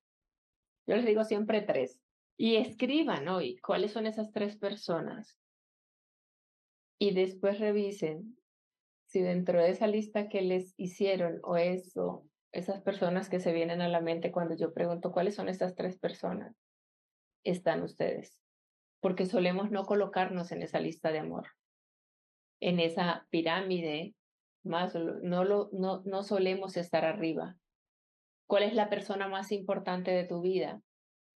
[0.87, 1.99] Yo les digo siempre tres.
[2.37, 5.37] Y escriban hoy cuáles son esas tres personas.
[6.99, 8.39] Y después revisen
[9.15, 13.81] si dentro de esa lista que les hicieron o eso esas personas que se vienen
[13.81, 16.57] a la mente cuando yo pregunto cuáles son estas tres personas,
[17.45, 18.37] están ustedes,
[19.01, 21.47] porque solemos no colocarnos en esa lista de amor,
[22.61, 24.17] en esa pirámide,
[24.65, 27.57] más no, lo, no, no solemos estar arriba.
[28.49, 30.83] ¿Cuál es la persona más importante de tu vida?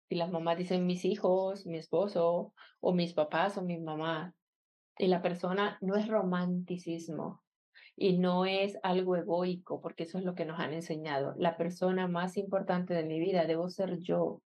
[0.09, 4.33] Si las mamás dicen mis hijos, mi esposo, o mis papás o mi mamá,
[4.97, 7.43] y la persona no es romanticismo,
[7.99, 11.33] y no es algo egoico, porque eso es lo que nos han enseñado.
[11.37, 14.43] La persona más importante de mi vida debo ser yo,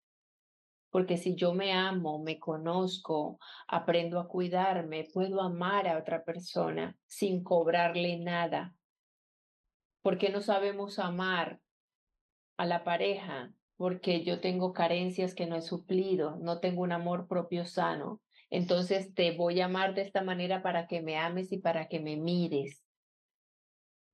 [0.90, 6.98] porque si yo me amo, me conozco, aprendo a cuidarme, puedo amar a otra persona
[7.06, 8.76] sin cobrarle nada.
[10.02, 11.60] porque no sabemos amar
[12.58, 13.54] a la pareja?
[13.76, 18.22] Porque yo tengo carencias que no he suplido, no tengo un amor propio sano.
[18.50, 22.00] Entonces te voy a amar de esta manera para que me ames y para que
[22.00, 22.87] me mires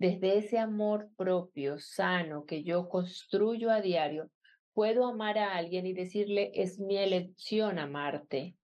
[0.04, 4.30] desde ese amor propio, sano, que yo construyo a diario,
[4.74, 8.58] puedo amar a alguien y decirle, es mi elección amarte.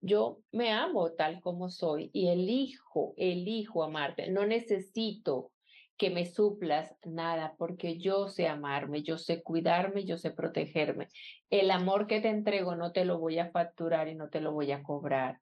[0.00, 4.30] Yo me amo tal como soy y elijo, elijo amarte.
[4.30, 5.50] No necesito
[5.96, 11.08] que me suplas nada porque yo sé amarme, yo sé cuidarme, yo sé protegerme.
[11.50, 14.52] El amor que te entrego no te lo voy a facturar y no te lo
[14.52, 15.40] voy a cobrar.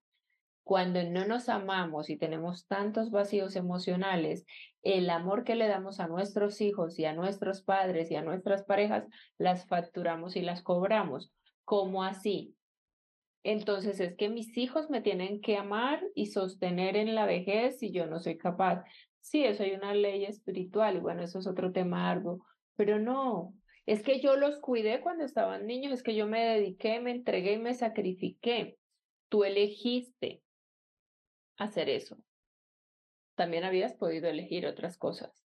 [0.64, 4.46] Cuando no nos amamos y tenemos tantos vacíos emocionales,
[4.82, 8.64] el amor que le damos a nuestros hijos y a nuestros padres y a nuestras
[8.64, 9.04] parejas,
[9.36, 11.32] las facturamos y las cobramos.
[11.66, 12.56] ¿Cómo así?
[13.42, 17.92] Entonces es que mis hijos me tienen que amar y sostener en la vejez si
[17.92, 18.84] yo no soy capaz.
[19.20, 22.42] Sí, eso hay una ley espiritual y bueno, eso es otro tema arduo,
[22.74, 27.00] pero no, es que yo los cuidé cuando estaban niños, es que yo me dediqué,
[27.00, 28.78] me entregué y me sacrifiqué.
[29.28, 30.43] Tú elegiste
[31.56, 32.16] hacer eso.
[33.34, 35.44] También habías podido elegir otras cosas.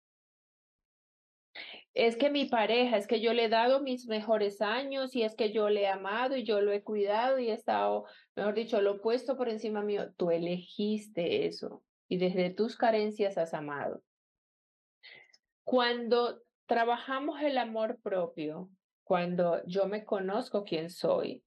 [1.93, 5.35] Es que mi pareja, es que yo le he dado mis mejores años y es
[5.35, 8.81] que yo le he amado y yo lo he cuidado y he estado, mejor dicho,
[8.81, 10.13] lo he puesto por encima mío.
[10.15, 14.01] Tú elegiste eso y desde tus carencias has amado.
[15.65, 18.69] Cuando trabajamos el amor propio,
[19.03, 21.43] cuando yo me conozco quién soy,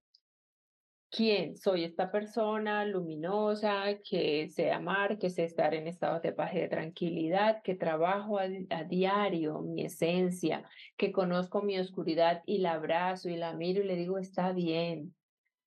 [1.14, 6.53] quién soy esta persona luminosa, que sé amar, que sé estar en estados de paz
[6.55, 8.48] y de tranquilidad, que trabajo a,
[8.88, 13.94] diario mi esencia, que conozco mi oscuridad y la abrazo y la miro y le
[13.94, 15.14] digo, está bien,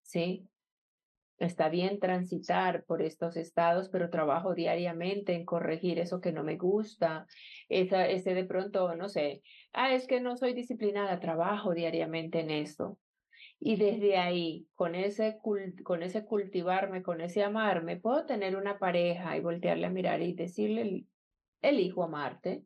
[0.02, 0.50] ¿sí?
[1.40, 6.58] Está bien transitar por estos estados, pero trabajo diariamente en corregir eso que no me
[6.58, 7.26] gusta,
[7.70, 12.50] esa, ese de pronto, no sé, ah, es que no soy disciplinada, trabajo diariamente en
[12.50, 12.98] esto.
[13.60, 15.40] Y desde ahí, con ese,
[15.84, 20.34] con ese cultivarme, con ese amarme, puedo tener una pareja y voltearle a mirar y
[20.34, 21.06] decirle,
[21.62, 22.64] elijo amarte.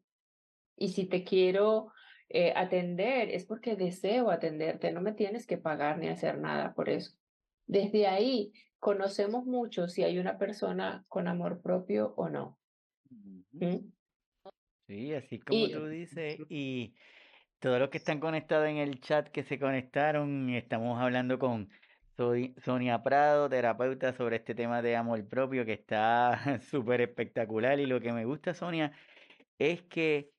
[0.76, 1.92] Y si te quiero
[2.28, 6.90] eh, atender, es porque deseo atenderte, no me tienes que pagar ni hacer nada por
[6.90, 7.16] eso.
[7.68, 12.58] Desde ahí conocemos mucho si hay una persona con amor propio o no.
[13.52, 13.92] ¿Mm?
[14.88, 16.96] Sí, así como tú dices, y
[17.62, 21.70] todos los que están conectados en el chat que se conectaron, estamos hablando con
[22.58, 27.80] Sonia Prado, terapeuta, sobre este tema de amor propio que está súper espectacular.
[27.80, 28.92] Y lo que me gusta, Sonia,
[29.60, 30.32] es que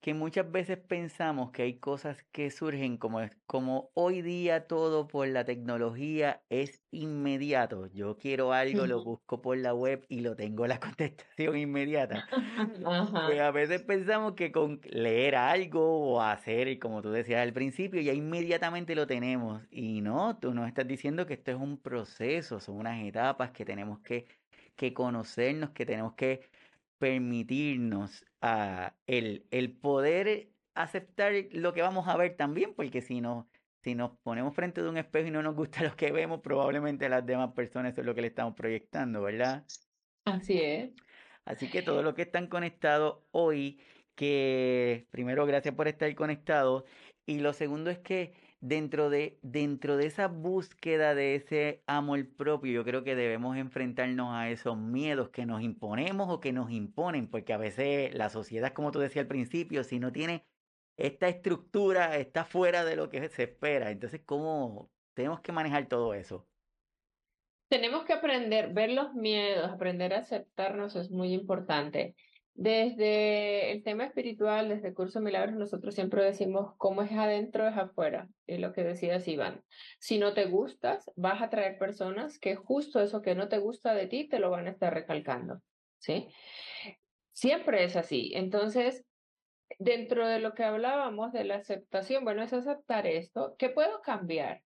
[0.00, 5.26] que muchas veces pensamos que hay cosas que surgen como, como hoy día todo por
[5.28, 7.86] la tecnología es inmediato.
[7.88, 12.26] Yo quiero algo, lo busco por la web y lo tengo la contestación inmediata.
[13.24, 18.00] Pues a veces pensamos que con leer algo o hacer, como tú decías al principio,
[18.00, 19.64] ya inmediatamente lo tenemos.
[19.70, 23.64] Y no, tú nos estás diciendo que esto es un proceso, son unas etapas que
[23.64, 24.26] tenemos que,
[24.76, 26.48] que conocernos, que tenemos que
[26.98, 33.48] permitirnos a el, el poder aceptar lo que vamos a ver también, porque si, no,
[33.82, 37.08] si nos ponemos frente de un espejo y no nos gusta lo que vemos, probablemente
[37.08, 39.66] las demás personas eso es lo que le estamos proyectando, ¿verdad?
[40.24, 40.90] Así es.
[41.44, 43.80] Así que todos los que están conectados hoy,
[44.14, 46.84] que primero gracias por estar conectados
[47.24, 48.34] y lo segundo es que
[48.66, 54.34] dentro de, dentro de esa búsqueda de ese amor propio, yo creo que debemos enfrentarnos
[54.34, 58.72] a esos miedos que nos imponemos o que nos imponen, porque a veces la sociedad,
[58.72, 60.44] como tú decías al principio, si no tiene
[60.96, 63.92] esta estructura, está fuera de lo que se espera.
[63.92, 66.48] Entonces, ¿cómo tenemos que manejar todo eso?
[67.68, 72.16] Tenemos que aprender, ver los miedos, aprender a aceptarnos es muy importante.
[72.58, 78.30] Desde el tema espiritual, desde curso Milagros, nosotros siempre decimos cómo es adentro es afuera,
[78.46, 79.62] es lo que decías Iván.
[79.98, 83.92] Si no te gustas, vas a traer personas que justo eso que no te gusta
[83.92, 85.60] de ti te lo van a estar recalcando,
[85.98, 86.28] ¿sí?
[87.32, 88.32] Siempre es así.
[88.34, 89.04] Entonces,
[89.78, 94.62] dentro de lo que hablábamos de la aceptación, bueno, es aceptar esto, ¿qué puedo cambiar?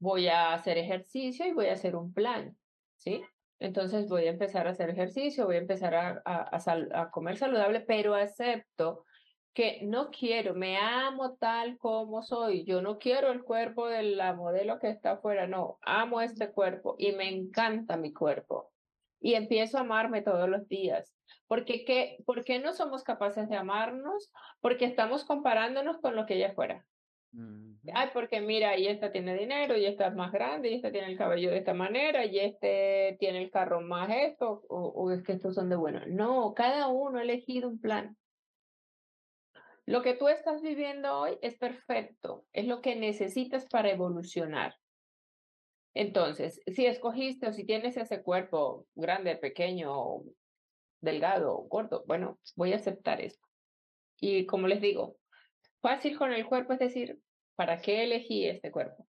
[0.00, 2.58] Voy a hacer ejercicio y voy a hacer un plan,
[2.96, 3.22] ¿sí?
[3.60, 8.14] Entonces voy a empezar a hacer ejercicio, voy a empezar a, a, comer saludable, pero
[8.14, 9.04] acepto
[9.52, 14.34] que no quiero, me amo tal como soy, yo no quiero el cuerpo de la
[14.34, 18.70] modelo que está afuera, no, amo este cuerpo y me encanta mi cuerpo.
[19.20, 21.12] Y empiezo a amarme todos los días.
[21.48, 24.30] Porque ¿qué, ¿Por qué no somos capaces de amarnos?
[24.60, 26.86] Porque estamos comparándonos con lo que hay afuera.
[27.32, 31.08] Ay, porque mira, y esta tiene dinero, y esta es más grande, y esta tiene
[31.08, 35.32] el cabello de esta manera, y este tiene el carro más esto, o, es que
[35.32, 36.00] estos son de bueno.
[36.06, 38.16] No, cada uno ha elegido un plan.
[39.84, 44.74] Lo que tú estás viviendo hoy es perfecto, es lo que necesitas para evolucionar.
[45.94, 50.22] Entonces, si escogiste o si tienes ese cuerpo grande, pequeño,
[51.00, 53.46] delgado, gordo, bueno, voy a aceptar esto.
[54.20, 55.16] Y como les digo,
[55.80, 57.18] fácil con el cuerpo, es decir,
[57.54, 59.06] ¿para qué elegí este cuerpo?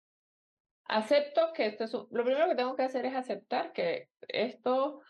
[0.85, 5.01] Acepto que esto es, lo primero que tengo que hacer es aceptar que esto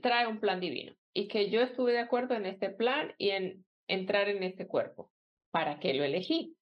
[0.00, 3.64] trae un plan divino y que yo estuve de acuerdo en este plan y en
[3.88, 5.10] entrar en este cuerpo.
[5.50, 6.56] ¿Para qué lo elegí?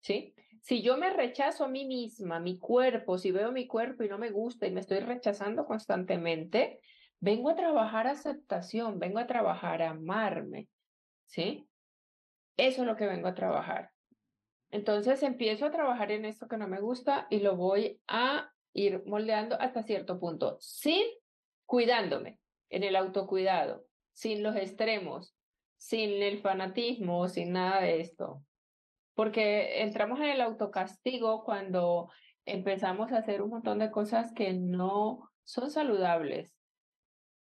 [0.00, 0.34] ¿Sí?
[0.62, 4.18] Si yo me rechazo a mí misma, mi cuerpo, si veo mi cuerpo y no
[4.18, 6.80] me gusta y me estoy rechazando constantemente,
[7.20, 10.68] vengo a trabajar aceptación, vengo a trabajar amarme,
[11.26, 11.65] ¿sí?
[12.56, 13.90] Eso es lo que vengo a trabajar.
[14.70, 19.02] Entonces empiezo a trabajar en esto que no me gusta y lo voy a ir
[19.06, 21.04] moldeando hasta cierto punto, sin
[21.64, 22.38] cuidándome,
[22.70, 25.34] en el autocuidado, sin los extremos,
[25.76, 28.42] sin el fanatismo, sin nada de esto.
[29.14, 32.10] Porque entramos en el autocastigo cuando
[32.44, 36.55] empezamos a hacer un montón de cosas que no son saludables.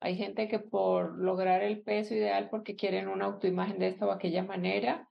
[0.05, 4.11] Hay gente que por lograr el peso ideal, porque quieren una autoimagen de esta o
[4.11, 5.09] aquella manera,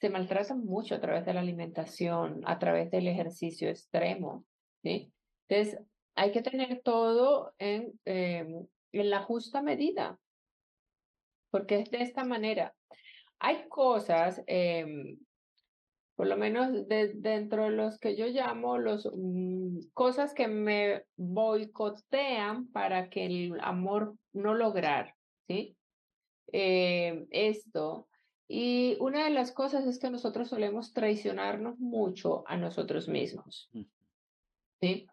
[0.00, 4.44] se maltratan mucho a través de la alimentación, a través del ejercicio extremo.
[4.84, 5.80] Entonces,
[6.14, 10.16] hay que tener todo en, em, en la justa medida,
[11.50, 12.72] porque es de esta manera.
[13.40, 15.16] Hay cosas eh,
[16.16, 22.68] por lo menos dentro de los que yo llamo los mm, cosas que me boicotean
[22.72, 25.14] para que el amor no lograr,
[25.46, 25.76] ¿sí?
[26.52, 28.08] Eh, esto.
[28.48, 33.68] Y una de las cosas es que nosotros solemos traicionarnos mucho a nosotros mismos.
[34.80, 35.06] ¿sí?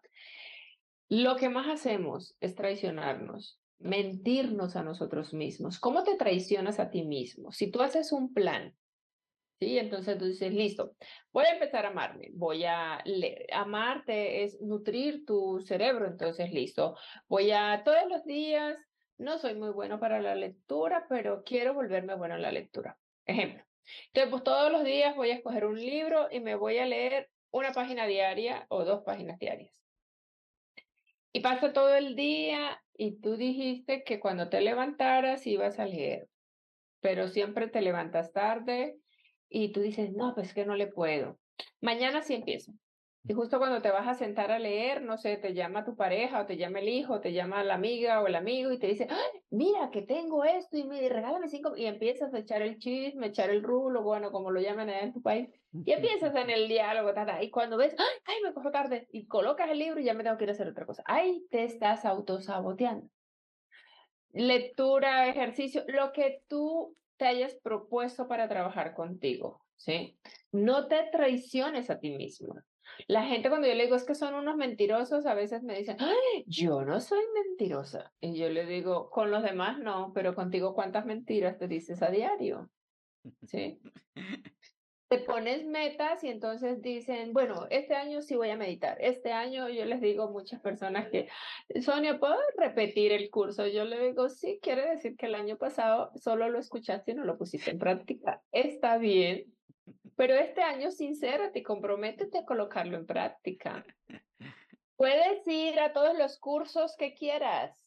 [1.08, 5.78] Lo que más hacemos es traicionarnos, mentirnos a nosotros mismos.
[5.80, 7.52] ¿Cómo te traicionas a ti mismo?
[7.52, 8.74] Si tú haces un plan
[9.78, 10.94] Entonces tú dices, listo,
[11.32, 13.02] voy a empezar a amarme, voy a.
[13.52, 16.96] Amarte es nutrir tu cerebro, entonces listo,
[17.28, 18.76] voy a todos los días,
[19.18, 22.98] no soy muy bueno para la lectura, pero quiero volverme bueno en la lectura.
[23.26, 23.64] Ejemplo.
[24.06, 27.28] Entonces, pues todos los días voy a escoger un libro y me voy a leer
[27.50, 29.72] una página diaria o dos páginas diarias.
[31.32, 36.28] Y pasa todo el día y tú dijiste que cuando te levantaras ibas a leer,
[37.00, 38.98] pero siempre te levantas tarde,
[39.48, 41.38] y tú dices, no, pues que no le puedo.
[41.80, 42.72] Mañana sí empiezo.
[43.26, 46.42] Y justo cuando te vas a sentar a leer, no sé, te llama tu pareja
[46.42, 49.08] o te llama el hijo, te llama la amiga o el amigo y te dice,
[49.48, 53.48] mira que tengo esto y me regálame cinco y empiezas a echar el chisme, echar
[53.48, 57.14] el rulo, bueno, como lo llaman allá en tu país, y empiezas en el diálogo,
[57.40, 60.36] y cuando ves, ay, me cojo tarde, y colocas el libro y ya me tengo
[60.36, 61.02] que ir a hacer otra cosa.
[61.06, 63.08] Ahí te estás autosaboteando.
[64.32, 70.18] Lectura, ejercicio, lo que tú te hayas propuesto para trabajar contigo, ¿sí?
[70.52, 72.54] No te traiciones a ti mismo.
[73.06, 75.96] La gente cuando yo le digo es que son unos mentirosos, a veces me dicen,
[76.00, 78.12] Ay, yo no soy mentirosa.
[78.20, 82.10] Y yo le digo, con los demás no, pero contigo cuántas mentiras te dices a
[82.10, 82.68] diario.
[83.46, 83.80] ¿Sí?
[85.08, 88.96] te pones metas y entonces dicen, bueno, este año sí voy a meditar.
[89.00, 91.28] Este año yo les digo a muchas personas que,
[91.82, 93.66] Sonia, ¿puedo repetir el curso?
[93.66, 97.24] Yo le digo, sí, quiere decir que el año pasado solo lo escuchaste y no
[97.24, 98.42] lo pusiste en práctica.
[98.50, 99.54] Está bien,
[100.16, 103.84] pero este año sincérate y comprométete a colocarlo en práctica.
[104.96, 107.83] Puedes ir a todos los cursos que quieras,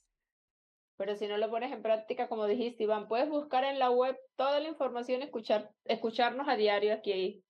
[0.98, 4.18] pero si no lo pones en práctica, como dijiste, Iván, puedes buscar en la web
[4.36, 7.44] toda la información, escuchar, escucharnos a diario aquí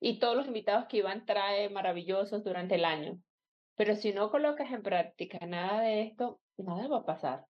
[0.00, 3.18] y todos los invitados que Iván trae maravillosos durante el año.
[3.74, 7.46] Pero si no colocas en práctica nada de esto, nada va a pasar.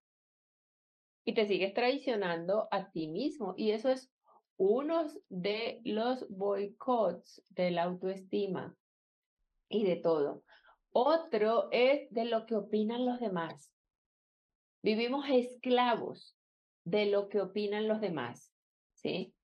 [1.24, 3.54] Y te sigues traicionando a ti mismo.
[3.56, 4.12] Y eso es
[4.56, 8.76] uno de los boicots de la autoestima
[9.68, 10.44] y de todo.
[10.92, 13.73] Otro es de lo que opinan los demás.
[14.84, 16.36] Vivimos esclavos
[16.84, 18.52] de lo que opinan los demás.
[18.92, 19.34] ¿sí?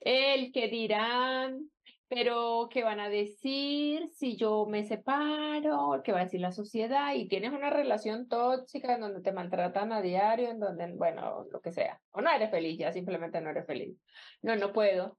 [0.00, 1.70] El que dirán,
[2.08, 6.00] pero ¿qué van a decir si yo me separo?
[6.02, 7.14] ¿Qué va a decir la sociedad?
[7.14, 11.60] Y tienes una relación tóxica en donde te maltratan a diario, en donde, bueno, lo
[11.60, 12.00] que sea.
[12.10, 13.96] O no eres feliz, ya simplemente no eres feliz.
[14.42, 15.16] No, no puedo,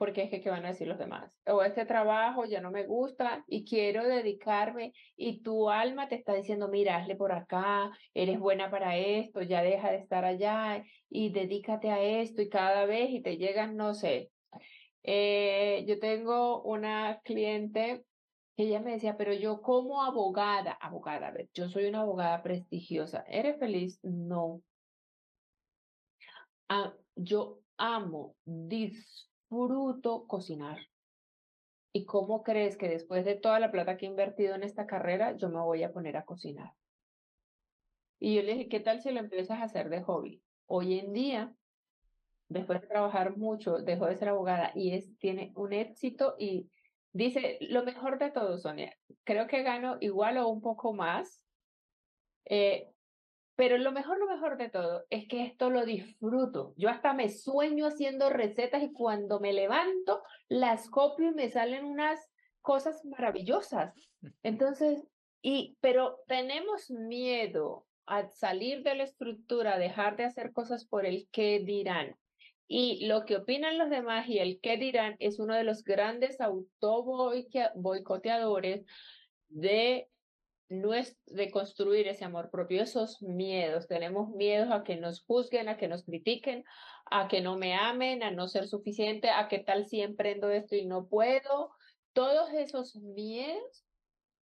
[0.00, 1.38] porque es que ¿qué van a decir los demás?
[1.46, 6.32] O este trabajo ya no me gusta y quiero dedicarme y tu alma te está
[6.32, 11.32] diciendo, mira, hazle por acá, eres buena para esto, ya deja de estar allá y
[11.32, 14.32] dedícate a esto y cada vez y te llegan, no sé,
[15.02, 18.06] eh, yo tengo una cliente
[18.56, 23.58] que ella me decía, pero yo como abogada, abogada, yo soy una abogada prestigiosa, ¿eres
[23.58, 24.00] feliz?
[24.02, 24.62] No.
[26.70, 29.29] Ah, yo amo, disfruto
[30.26, 30.78] cocinar.
[31.92, 35.36] ¿Y cómo crees que después de toda la plata que he invertido en esta carrera,
[35.36, 36.72] yo me voy a poner a cocinar?
[38.20, 40.40] Y yo le dije, ¿qué tal si lo empiezas a hacer de hobby?
[40.66, 41.52] Hoy en día,
[42.48, 46.70] después de trabajar mucho, dejó de ser abogada y es, tiene un éxito y
[47.12, 51.44] dice, lo mejor de todo, Sonia, creo que gano igual o un poco más,
[52.44, 52.88] eh,
[53.60, 56.72] pero lo mejor, lo mejor de todo es que esto lo disfruto.
[56.78, 61.84] Yo hasta me sueño haciendo recetas y cuando me levanto las copio y me salen
[61.84, 62.26] unas
[62.62, 63.92] cosas maravillosas.
[64.42, 65.06] Entonces,
[65.42, 71.28] y, pero tenemos miedo a salir de la estructura, dejar de hacer cosas por el
[71.30, 72.16] que dirán.
[72.66, 76.40] Y lo que opinan los demás y el qué dirán es uno de los grandes
[76.40, 78.86] autoboicoteadores
[79.48, 80.08] de,
[80.70, 83.88] de construir ese amor propio, esos miedos.
[83.88, 86.64] Tenemos miedo a que nos juzguen, a que nos critiquen,
[87.10, 90.76] a que no me amen, a no ser suficiente, a qué tal si emprendo esto
[90.76, 91.72] y no puedo.
[92.12, 93.84] Todos esos miedos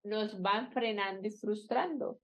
[0.04, 2.20] nos van frenando y frustrando.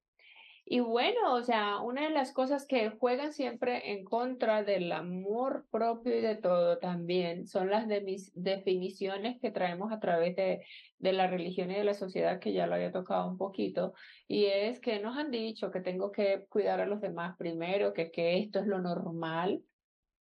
[0.66, 5.68] Y bueno, o sea, una de las cosas que juegan siempre en contra del amor
[5.70, 10.66] propio y de todo también son las de mis definiciones que traemos a través de,
[10.99, 13.93] de la religión y de la sociedad, que ya lo había tocado un poquito,
[14.28, 18.09] y es que nos han dicho que tengo que cuidar a los demás primero, que,
[18.09, 19.64] que esto es lo normal,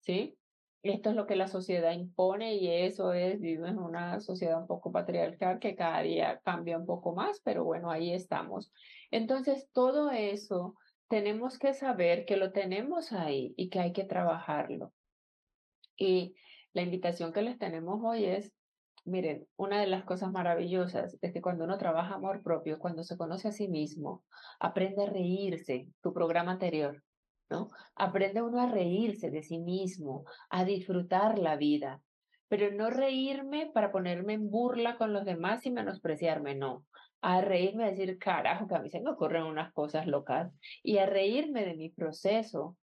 [0.02, 0.38] ¿sí?
[0.84, 4.68] Esto es lo que la sociedad impone y eso es, vivimos en una sociedad un
[4.68, 8.72] poco patriarcal que cada día cambia un poco más, pero bueno, ahí estamos.
[9.12, 10.76] Entonces, todo eso
[11.08, 14.94] tenemos que saber que lo tenemos ahí y que hay que trabajarlo.
[15.96, 16.36] Y
[16.74, 18.54] la invitación que les tenemos hoy es,
[19.06, 23.18] miren, una de las cosas maravillosas es que cuando uno trabaja amor propio, cuando se
[23.18, 24.24] conoce a sí mismo,
[24.60, 27.04] aprende a reírse, tu programa anterior,
[27.50, 27.70] ¿no?
[27.96, 32.02] Aprende uno a reírse de sí mismo, a disfrutar la vida,
[32.50, 36.86] pero no reírme para ponerme en burla con los demás y menospreciarme, no
[37.22, 40.52] a reírme, a decir, carajo, que a mí se me ocurren unas cosas locas,
[40.84, 42.78] y a reírme de mi proceso,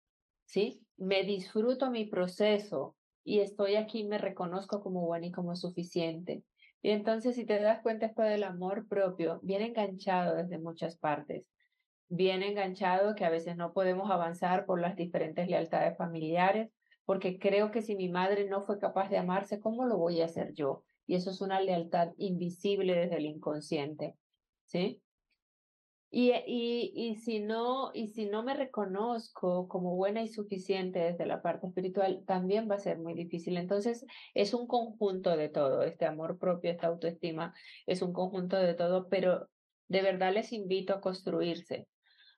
[0.45, 0.87] ¿sí?
[0.97, 6.43] Me disfruto mi proceso y estoy aquí, me reconozco como buena y como suficiente.
[6.83, 11.47] Y entonces, si te das cuenta, esto del amor propio viene enganchado desde muchas partes.
[12.09, 16.70] Viene enganchado que a veces no podemos avanzar por las diferentes lealtades familiares,
[17.05, 20.26] porque creo que si mi madre no fue capaz de amarse, ¿cómo lo voy a
[20.26, 20.85] hacer yo?
[21.07, 24.16] Y eso es una lealtad invisible desde el inconsciente.
[24.73, 25.03] ¿Sí?
[26.14, 31.25] Y, y, y, si no, y si no me reconozco como buena y suficiente desde
[31.25, 33.57] la parte espiritual, también va a ser muy difícil.
[33.57, 34.05] Entonces,
[34.35, 37.55] es un conjunto de todo, este amor propio, esta autoestima,
[37.87, 39.49] es un conjunto de todo, pero
[39.89, 41.89] de verdad les invito a construirse,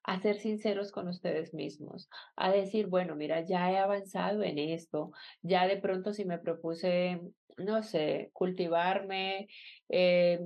[0.04, 5.10] a ser sinceros con ustedes mismos, a decir, bueno, mira, ya he avanzado en esto,
[5.42, 7.20] ya de pronto si me propuse,
[7.56, 9.48] no sé, cultivarme,
[9.88, 10.38] eh,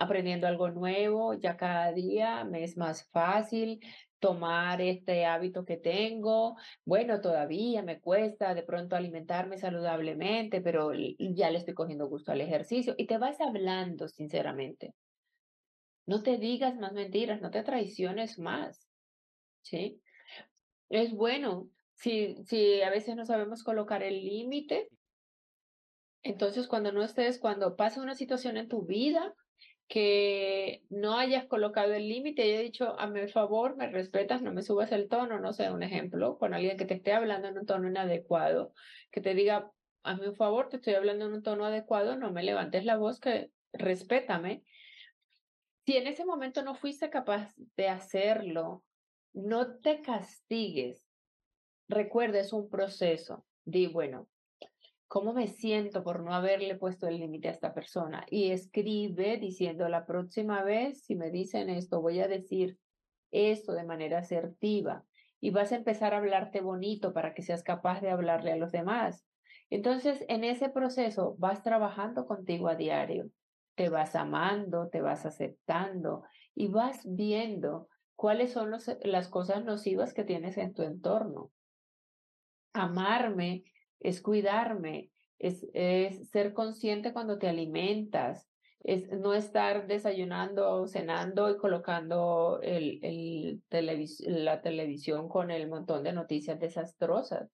[0.00, 3.80] aprendiendo algo nuevo, ya cada día me es más fácil
[4.18, 6.56] tomar este hábito que tengo.
[6.86, 12.40] Bueno, todavía me cuesta de pronto alimentarme saludablemente, pero ya le estoy cogiendo gusto al
[12.40, 14.94] ejercicio y te vas hablando sinceramente.
[16.06, 18.88] No te digas más mentiras, no te traiciones más.
[19.62, 20.00] ¿Sí?
[20.88, 24.88] Es bueno, si, si a veces no sabemos colocar el límite,
[26.22, 29.34] entonces cuando no estés, cuando pasa una situación en tu vida,
[29.90, 34.52] que no hayas colocado el límite y haya dicho, a mi favor, me respetas, no
[34.52, 37.58] me subas el tono, no sé, un ejemplo, con alguien que te esté hablando en
[37.58, 38.72] un tono inadecuado,
[39.10, 39.72] que te diga,
[40.04, 43.18] a mi favor, te estoy hablando en un tono adecuado, no me levantes la voz,
[43.18, 44.62] que respétame.
[45.84, 48.84] Si en ese momento no fuiste capaz de hacerlo,
[49.32, 51.04] no te castigues.
[51.88, 53.44] Recuerda, es un proceso.
[53.64, 54.28] Di, bueno,
[55.10, 58.24] ¿Cómo me siento por no haberle puesto el límite a esta persona?
[58.30, 62.78] Y escribe diciendo la próxima vez, si me dicen esto, voy a decir
[63.32, 65.04] esto de manera asertiva.
[65.40, 68.70] Y vas a empezar a hablarte bonito para que seas capaz de hablarle a los
[68.70, 69.26] demás.
[69.68, 73.30] Entonces, en ese proceso vas trabajando contigo a diario,
[73.74, 76.22] te vas amando, te vas aceptando
[76.54, 78.70] y vas viendo cuáles son
[79.02, 81.50] las cosas nocivas que tienes en tu entorno.
[82.74, 83.64] Amarme
[84.00, 88.48] es cuidarme, es, es ser consciente cuando te alimentas,
[88.82, 93.62] es no estar desayunando, cenando y colocando el, el
[94.20, 97.50] la televisión con el montón de noticias desastrosas.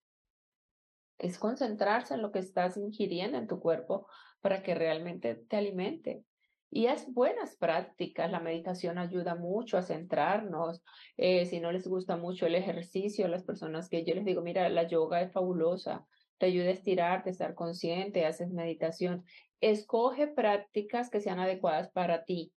[1.18, 4.06] Es concentrarse en lo que estás ingiriendo en tu cuerpo
[4.40, 6.24] para que realmente te alimente.
[6.70, 8.30] Y es buenas prácticas.
[8.30, 10.82] La meditación ayuda mucho a centrarnos.
[11.16, 14.68] Eh, si no les gusta mucho el ejercicio, las personas que yo les digo, mira,
[14.68, 16.06] la yoga es fabulosa
[16.38, 19.24] te ayuda a estirarte, estar consciente, haces meditación.
[19.60, 22.52] Escoge prácticas que sean adecuadas para ti.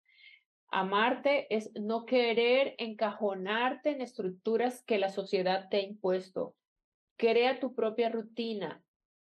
[0.69, 6.55] Amarte es no querer encajonarte en estructuras que la sociedad te ha impuesto.
[7.15, 8.83] Crea tu propia rutina,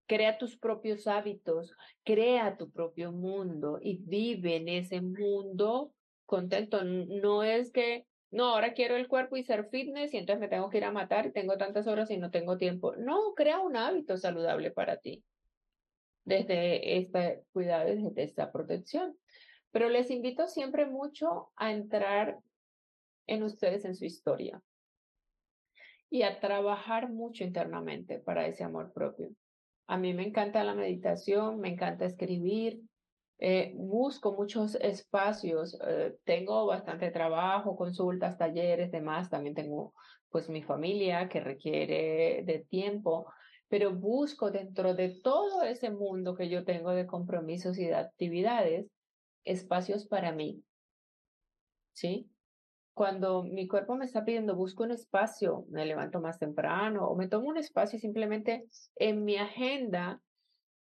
[0.07, 1.75] crea tus propios hábitos,
[2.05, 5.93] crea tu propio mundo y vive en ese mundo
[6.25, 6.83] contento.
[6.85, 10.69] No es que no, ahora quiero el cuerpo y ser fitness y entonces me tengo
[10.69, 12.95] que ir a matar y tengo tantas horas y no tengo tiempo.
[12.97, 15.25] No, crea un hábito saludable para ti
[16.25, 19.17] desde este cuidado, desde esta protección.
[19.71, 22.39] Pero les invito siempre mucho a entrar
[23.27, 24.61] en ustedes, en su historia
[26.11, 29.31] y a trabajar mucho internamente para ese amor propio.
[29.87, 32.81] A mí me encanta la meditación, me encanta escribir,
[33.39, 39.93] eh, busco muchos espacios, eh, tengo bastante trabajo, consultas, talleres, demás, también tengo
[40.31, 43.31] pues mi familia que requiere de tiempo,
[43.69, 48.87] pero busco dentro de todo ese mundo que yo tengo de compromisos y de actividades,
[49.45, 50.63] espacios para mí.
[51.93, 52.31] ¿Sí?
[52.95, 57.29] Cuando mi cuerpo me está pidiendo, busco un espacio, me levanto más temprano o me
[57.29, 58.67] tomo un espacio simplemente
[58.97, 60.21] en mi agenda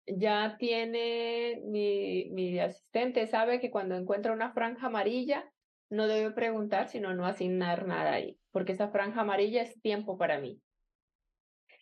[0.06, 5.52] ya tiene mi, mi asistente, sabe que cuando encuentra una franja amarilla,
[5.90, 10.40] no debe preguntar, sino no asignar nada ahí, porque esa franja amarilla es tiempo para
[10.40, 10.62] mí.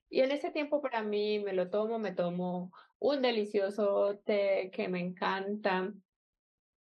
[0.09, 4.87] Y en ese tiempo para mí me lo tomo, me tomo un delicioso té que
[4.89, 5.93] me encanta,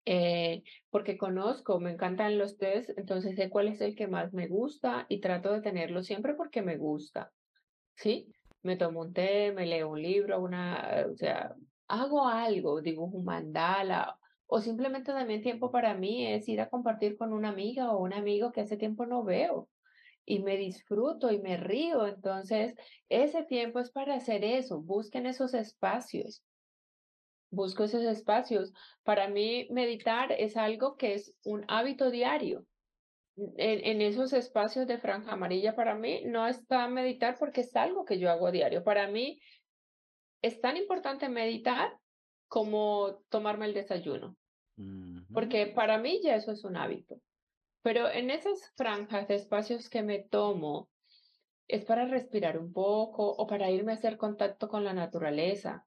[0.05, 4.47] eh, porque conozco, me encantan los tés, entonces sé cuál es el que más me
[4.47, 7.33] gusta y trato de tenerlo siempre porque me gusta.
[7.95, 8.31] ¿Sí?
[8.63, 11.55] Me tomo un té, me leo un libro, una, o sea,
[11.87, 17.17] hago algo, dibujo un mandala, o simplemente también tiempo para mí es ir a compartir
[17.17, 19.69] con una amiga o un amigo que hace tiempo no veo
[20.25, 22.07] y me disfruto y me río.
[22.07, 22.75] Entonces,
[23.09, 24.81] ese tiempo es para hacer eso.
[24.81, 26.43] Busquen esos espacios.
[27.49, 28.73] Busco esos espacios.
[29.03, 32.65] Para mí, meditar es algo que es un hábito diario
[33.37, 38.19] en, esos espacios de franja amarilla para mí no está meditar porque es algo que
[38.19, 38.83] yo hago a diario.
[38.83, 39.39] Para mí
[40.41, 41.97] es tan importante meditar
[42.47, 44.37] como tomarme el desayuno,
[45.33, 47.19] porque para mí ya eso es un hábito.
[47.81, 50.89] Pero en esas franjas de espacios que me tomo,
[51.67, 55.85] es para respirar un poco o para irme a hacer contacto con la naturaleza.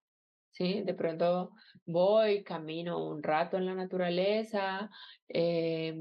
[0.50, 0.82] ¿sí?
[0.82, 1.52] De pronto
[1.86, 4.90] voy, camino un rato en la naturaleza,
[5.28, 5.96] eh,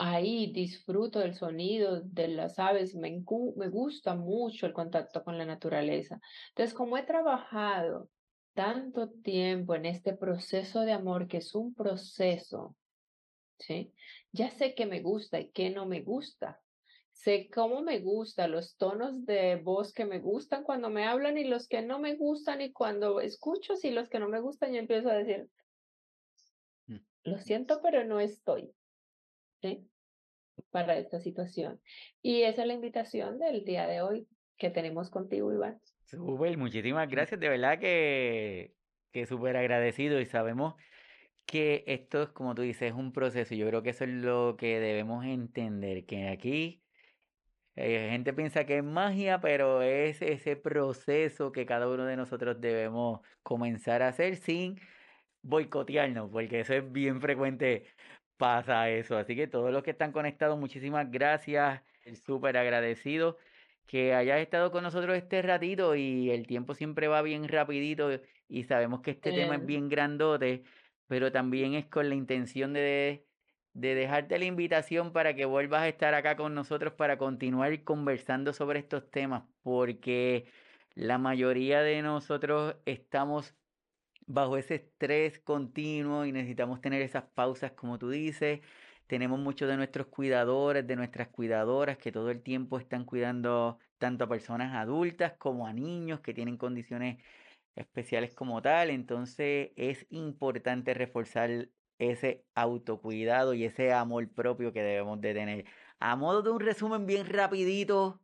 [0.00, 3.22] ahí disfruto del sonido de las aves, me,
[3.56, 6.20] me gusta mucho el contacto con la naturaleza.
[6.48, 8.08] Entonces, como he trabajado
[8.54, 12.74] tanto tiempo en este proceso de amor, que es un proceso,
[13.58, 13.92] ¿sí?
[14.32, 16.62] Ya sé qué me gusta y qué no me gusta.
[17.12, 21.44] Sé cómo me gusta, los tonos de voz que me gustan cuando me hablan y
[21.44, 24.78] los que no me gustan y cuando escucho, y los que no me gustan, yo
[24.78, 25.50] empiezo a decir,
[26.86, 26.96] mm.
[27.24, 28.72] lo siento, pero no estoy.
[29.60, 29.86] ¿Sí?
[30.70, 31.80] para esta situación.
[32.22, 35.80] Y esa es la invitación del día de hoy que tenemos contigo, Iván.
[36.04, 38.74] Súper, muchísimas gracias, de verdad que,
[39.12, 40.74] que súper agradecido y sabemos
[41.46, 43.54] que esto es, como tú dices, es un proceso.
[43.54, 46.82] Yo creo que eso es lo que debemos entender, que aquí
[47.76, 52.60] eh, gente piensa que es magia, pero es ese proceso que cada uno de nosotros
[52.60, 54.78] debemos comenzar a hacer sin
[55.42, 57.86] boicotearnos, porque eso es bien frecuente
[58.40, 59.18] pasa eso.
[59.18, 61.82] Así que todos los que están conectados, muchísimas gracias.
[62.24, 63.36] Súper agradecido
[63.86, 68.08] que hayas estado con nosotros este ratito y el tiempo siempre va bien rapidito
[68.48, 70.62] y sabemos que este tema es bien grandote,
[71.08, 73.26] pero también es con la intención de,
[73.74, 78.52] de dejarte la invitación para que vuelvas a estar acá con nosotros para continuar conversando
[78.52, 80.46] sobre estos temas, porque
[80.94, 83.56] la mayoría de nosotros estamos
[84.32, 88.60] bajo ese estrés continuo y necesitamos tener esas pausas, como tú dices.
[89.06, 94.24] Tenemos muchos de nuestros cuidadores, de nuestras cuidadoras que todo el tiempo están cuidando tanto
[94.24, 97.18] a personas adultas como a niños que tienen condiciones
[97.74, 101.68] especiales como tal, entonces es importante reforzar
[101.98, 105.64] ese autocuidado y ese amor propio que debemos de tener.
[105.98, 108.20] A modo de un resumen bien rapidito,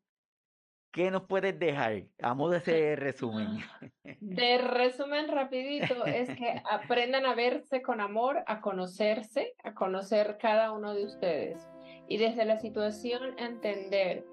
[0.97, 2.05] ¿qué nos puedes dejar?
[2.23, 3.59] A modo de ese resumen.
[4.21, 10.73] De resumen rapidito es que aprendan a verse con amor, a conocerse, a conocer cada
[10.73, 11.69] uno de ustedes
[12.09, 14.25] y desde la situación entender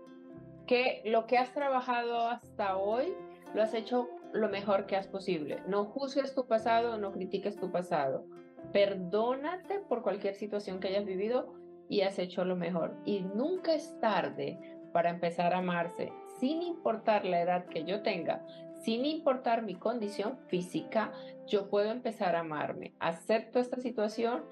[0.65, 3.13] que lo que has trabajado hasta hoy
[3.53, 5.61] lo has hecho lo mejor que has posible.
[5.67, 8.25] No juzgues tu pasado, no critiques tu pasado.
[8.71, 11.53] Perdónate por cualquier situación que hayas vivido
[11.89, 12.95] y has hecho lo mejor.
[13.03, 14.57] Y nunca es tarde
[14.93, 16.13] para empezar a amarse,
[16.43, 18.45] sin importar la edad que yo tenga,
[18.81, 21.13] sin importar mi condición física,
[21.47, 22.93] yo puedo empezar a amarme.
[22.99, 24.43] Acepto esta situación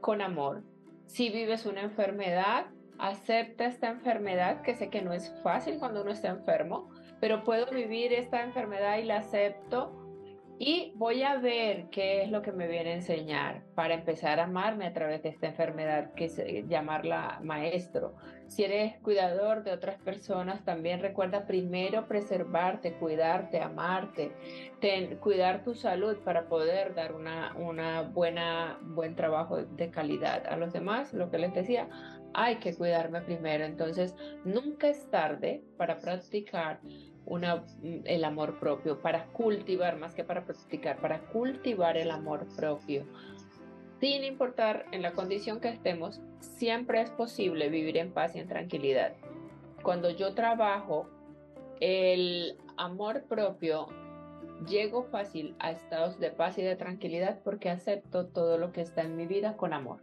[0.00, 0.62] con amor.
[1.04, 6.12] Si vives una enfermedad, acepta esta enfermedad, que sé que no es fácil cuando uno
[6.12, 6.88] está enfermo,
[7.20, 10.05] pero puedo vivir esta enfermedad y la acepto
[10.58, 14.44] y voy a ver qué es lo que me viene a enseñar para empezar a
[14.44, 18.14] amarme a través de esta enfermedad, que es llamarla maestro.
[18.46, 24.32] Si eres cuidador de otras personas, también recuerda primero preservarte, cuidarte, amarte,
[25.20, 30.72] cuidar tu salud para poder dar una, una buena, buen trabajo de calidad a los
[30.72, 31.12] demás.
[31.12, 31.88] Lo que les decía,
[32.32, 33.64] hay que cuidarme primero.
[33.64, 36.80] Entonces, nunca es tarde para practicar
[37.26, 43.04] mm, el amor propio, para cultivar, más que para practicar, para cultivar el amor propio.
[44.00, 48.48] Sin importar en la condición que estemos, siempre es posible vivir en paz y en
[48.48, 49.14] tranquilidad.
[49.82, 51.08] Cuando yo trabajo
[51.80, 53.88] el amor propio,
[54.68, 59.02] llego fácil a estados de paz y de tranquilidad porque acepto todo lo que está
[59.02, 60.00] en mi vida con amor.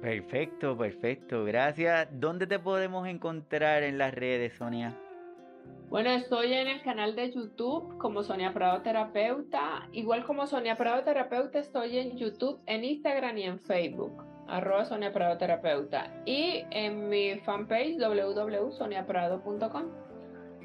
[0.00, 1.44] Perfecto, perfecto.
[1.44, 2.08] Gracias.
[2.12, 4.96] ¿Dónde te podemos encontrar en las redes, Sonia?
[5.88, 9.88] Bueno, estoy en el canal de YouTube como Sonia Prado Terapeuta.
[9.92, 14.22] Igual como Sonia Prado Terapeuta, estoy en YouTube, en Instagram y en Facebook.
[14.46, 16.12] Arroba Sonia Prado Terapeuta.
[16.26, 20.07] Y en mi fanpage www.soniaprado.com.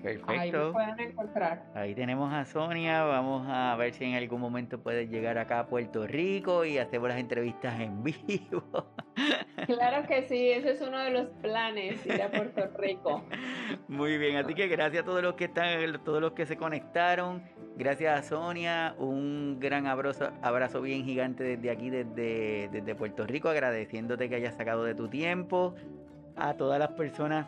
[0.04, 0.32] Perfecto.
[0.32, 1.64] Ahí pueden encontrar.
[1.74, 3.04] Ahí tenemos a Sonia.
[3.04, 7.08] Vamos a ver si en algún momento puedes llegar acá a Puerto Rico y hacemos
[7.08, 8.64] las entrevistas en vivo.
[9.66, 13.24] Claro que sí, ese es uno de los planes, ir a Puerto Rico.
[13.88, 17.42] Muy bien, así que gracias a todos los que están, todos los que se conectaron.
[17.78, 23.48] Gracias a Sonia, un gran abrazo, abrazo bien gigante desde aquí, desde, desde Puerto Rico,
[23.48, 25.76] agradeciéndote que hayas sacado de tu tiempo.
[26.36, 27.46] A todas las personas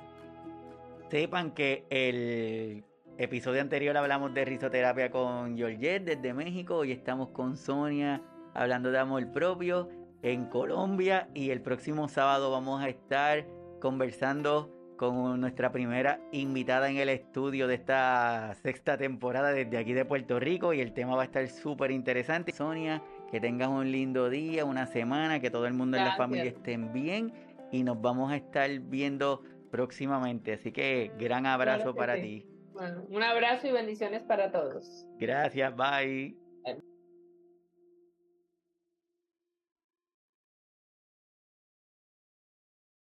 [1.15, 2.83] Sepan que el
[3.17, 6.75] episodio anterior hablamos de risoterapia con Georgette desde México.
[6.75, 8.21] Hoy estamos con Sonia
[8.53, 9.87] hablando de amor propio
[10.23, 11.29] en Colombia.
[11.33, 13.47] Y el próximo sábado vamos a estar
[13.79, 20.03] conversando con nuestra primera invitada en el estudio de esta sexta temporada desde aquí de
[20.03, 20.73] Puerto Rico.
[20.73, 22.51] Y el tema va a estar súper interesante.
[22.51, 23.01] Sonia,
[23.31, 26.91] que tengas un lindo día, una semana, que todo el mundo en la familia estén
[26.91, 27.31] bien.
[27.71, 29.43] Y nos vamos a estar viendo
[29.75, 30.53] próximamente.
[30.53, 32.47] Así que gran abrazo para ti.
[32.71, 35.05] Bueno, un abrazo y bendiciones para todos.
[35.19, 36.44] Gracias, bye.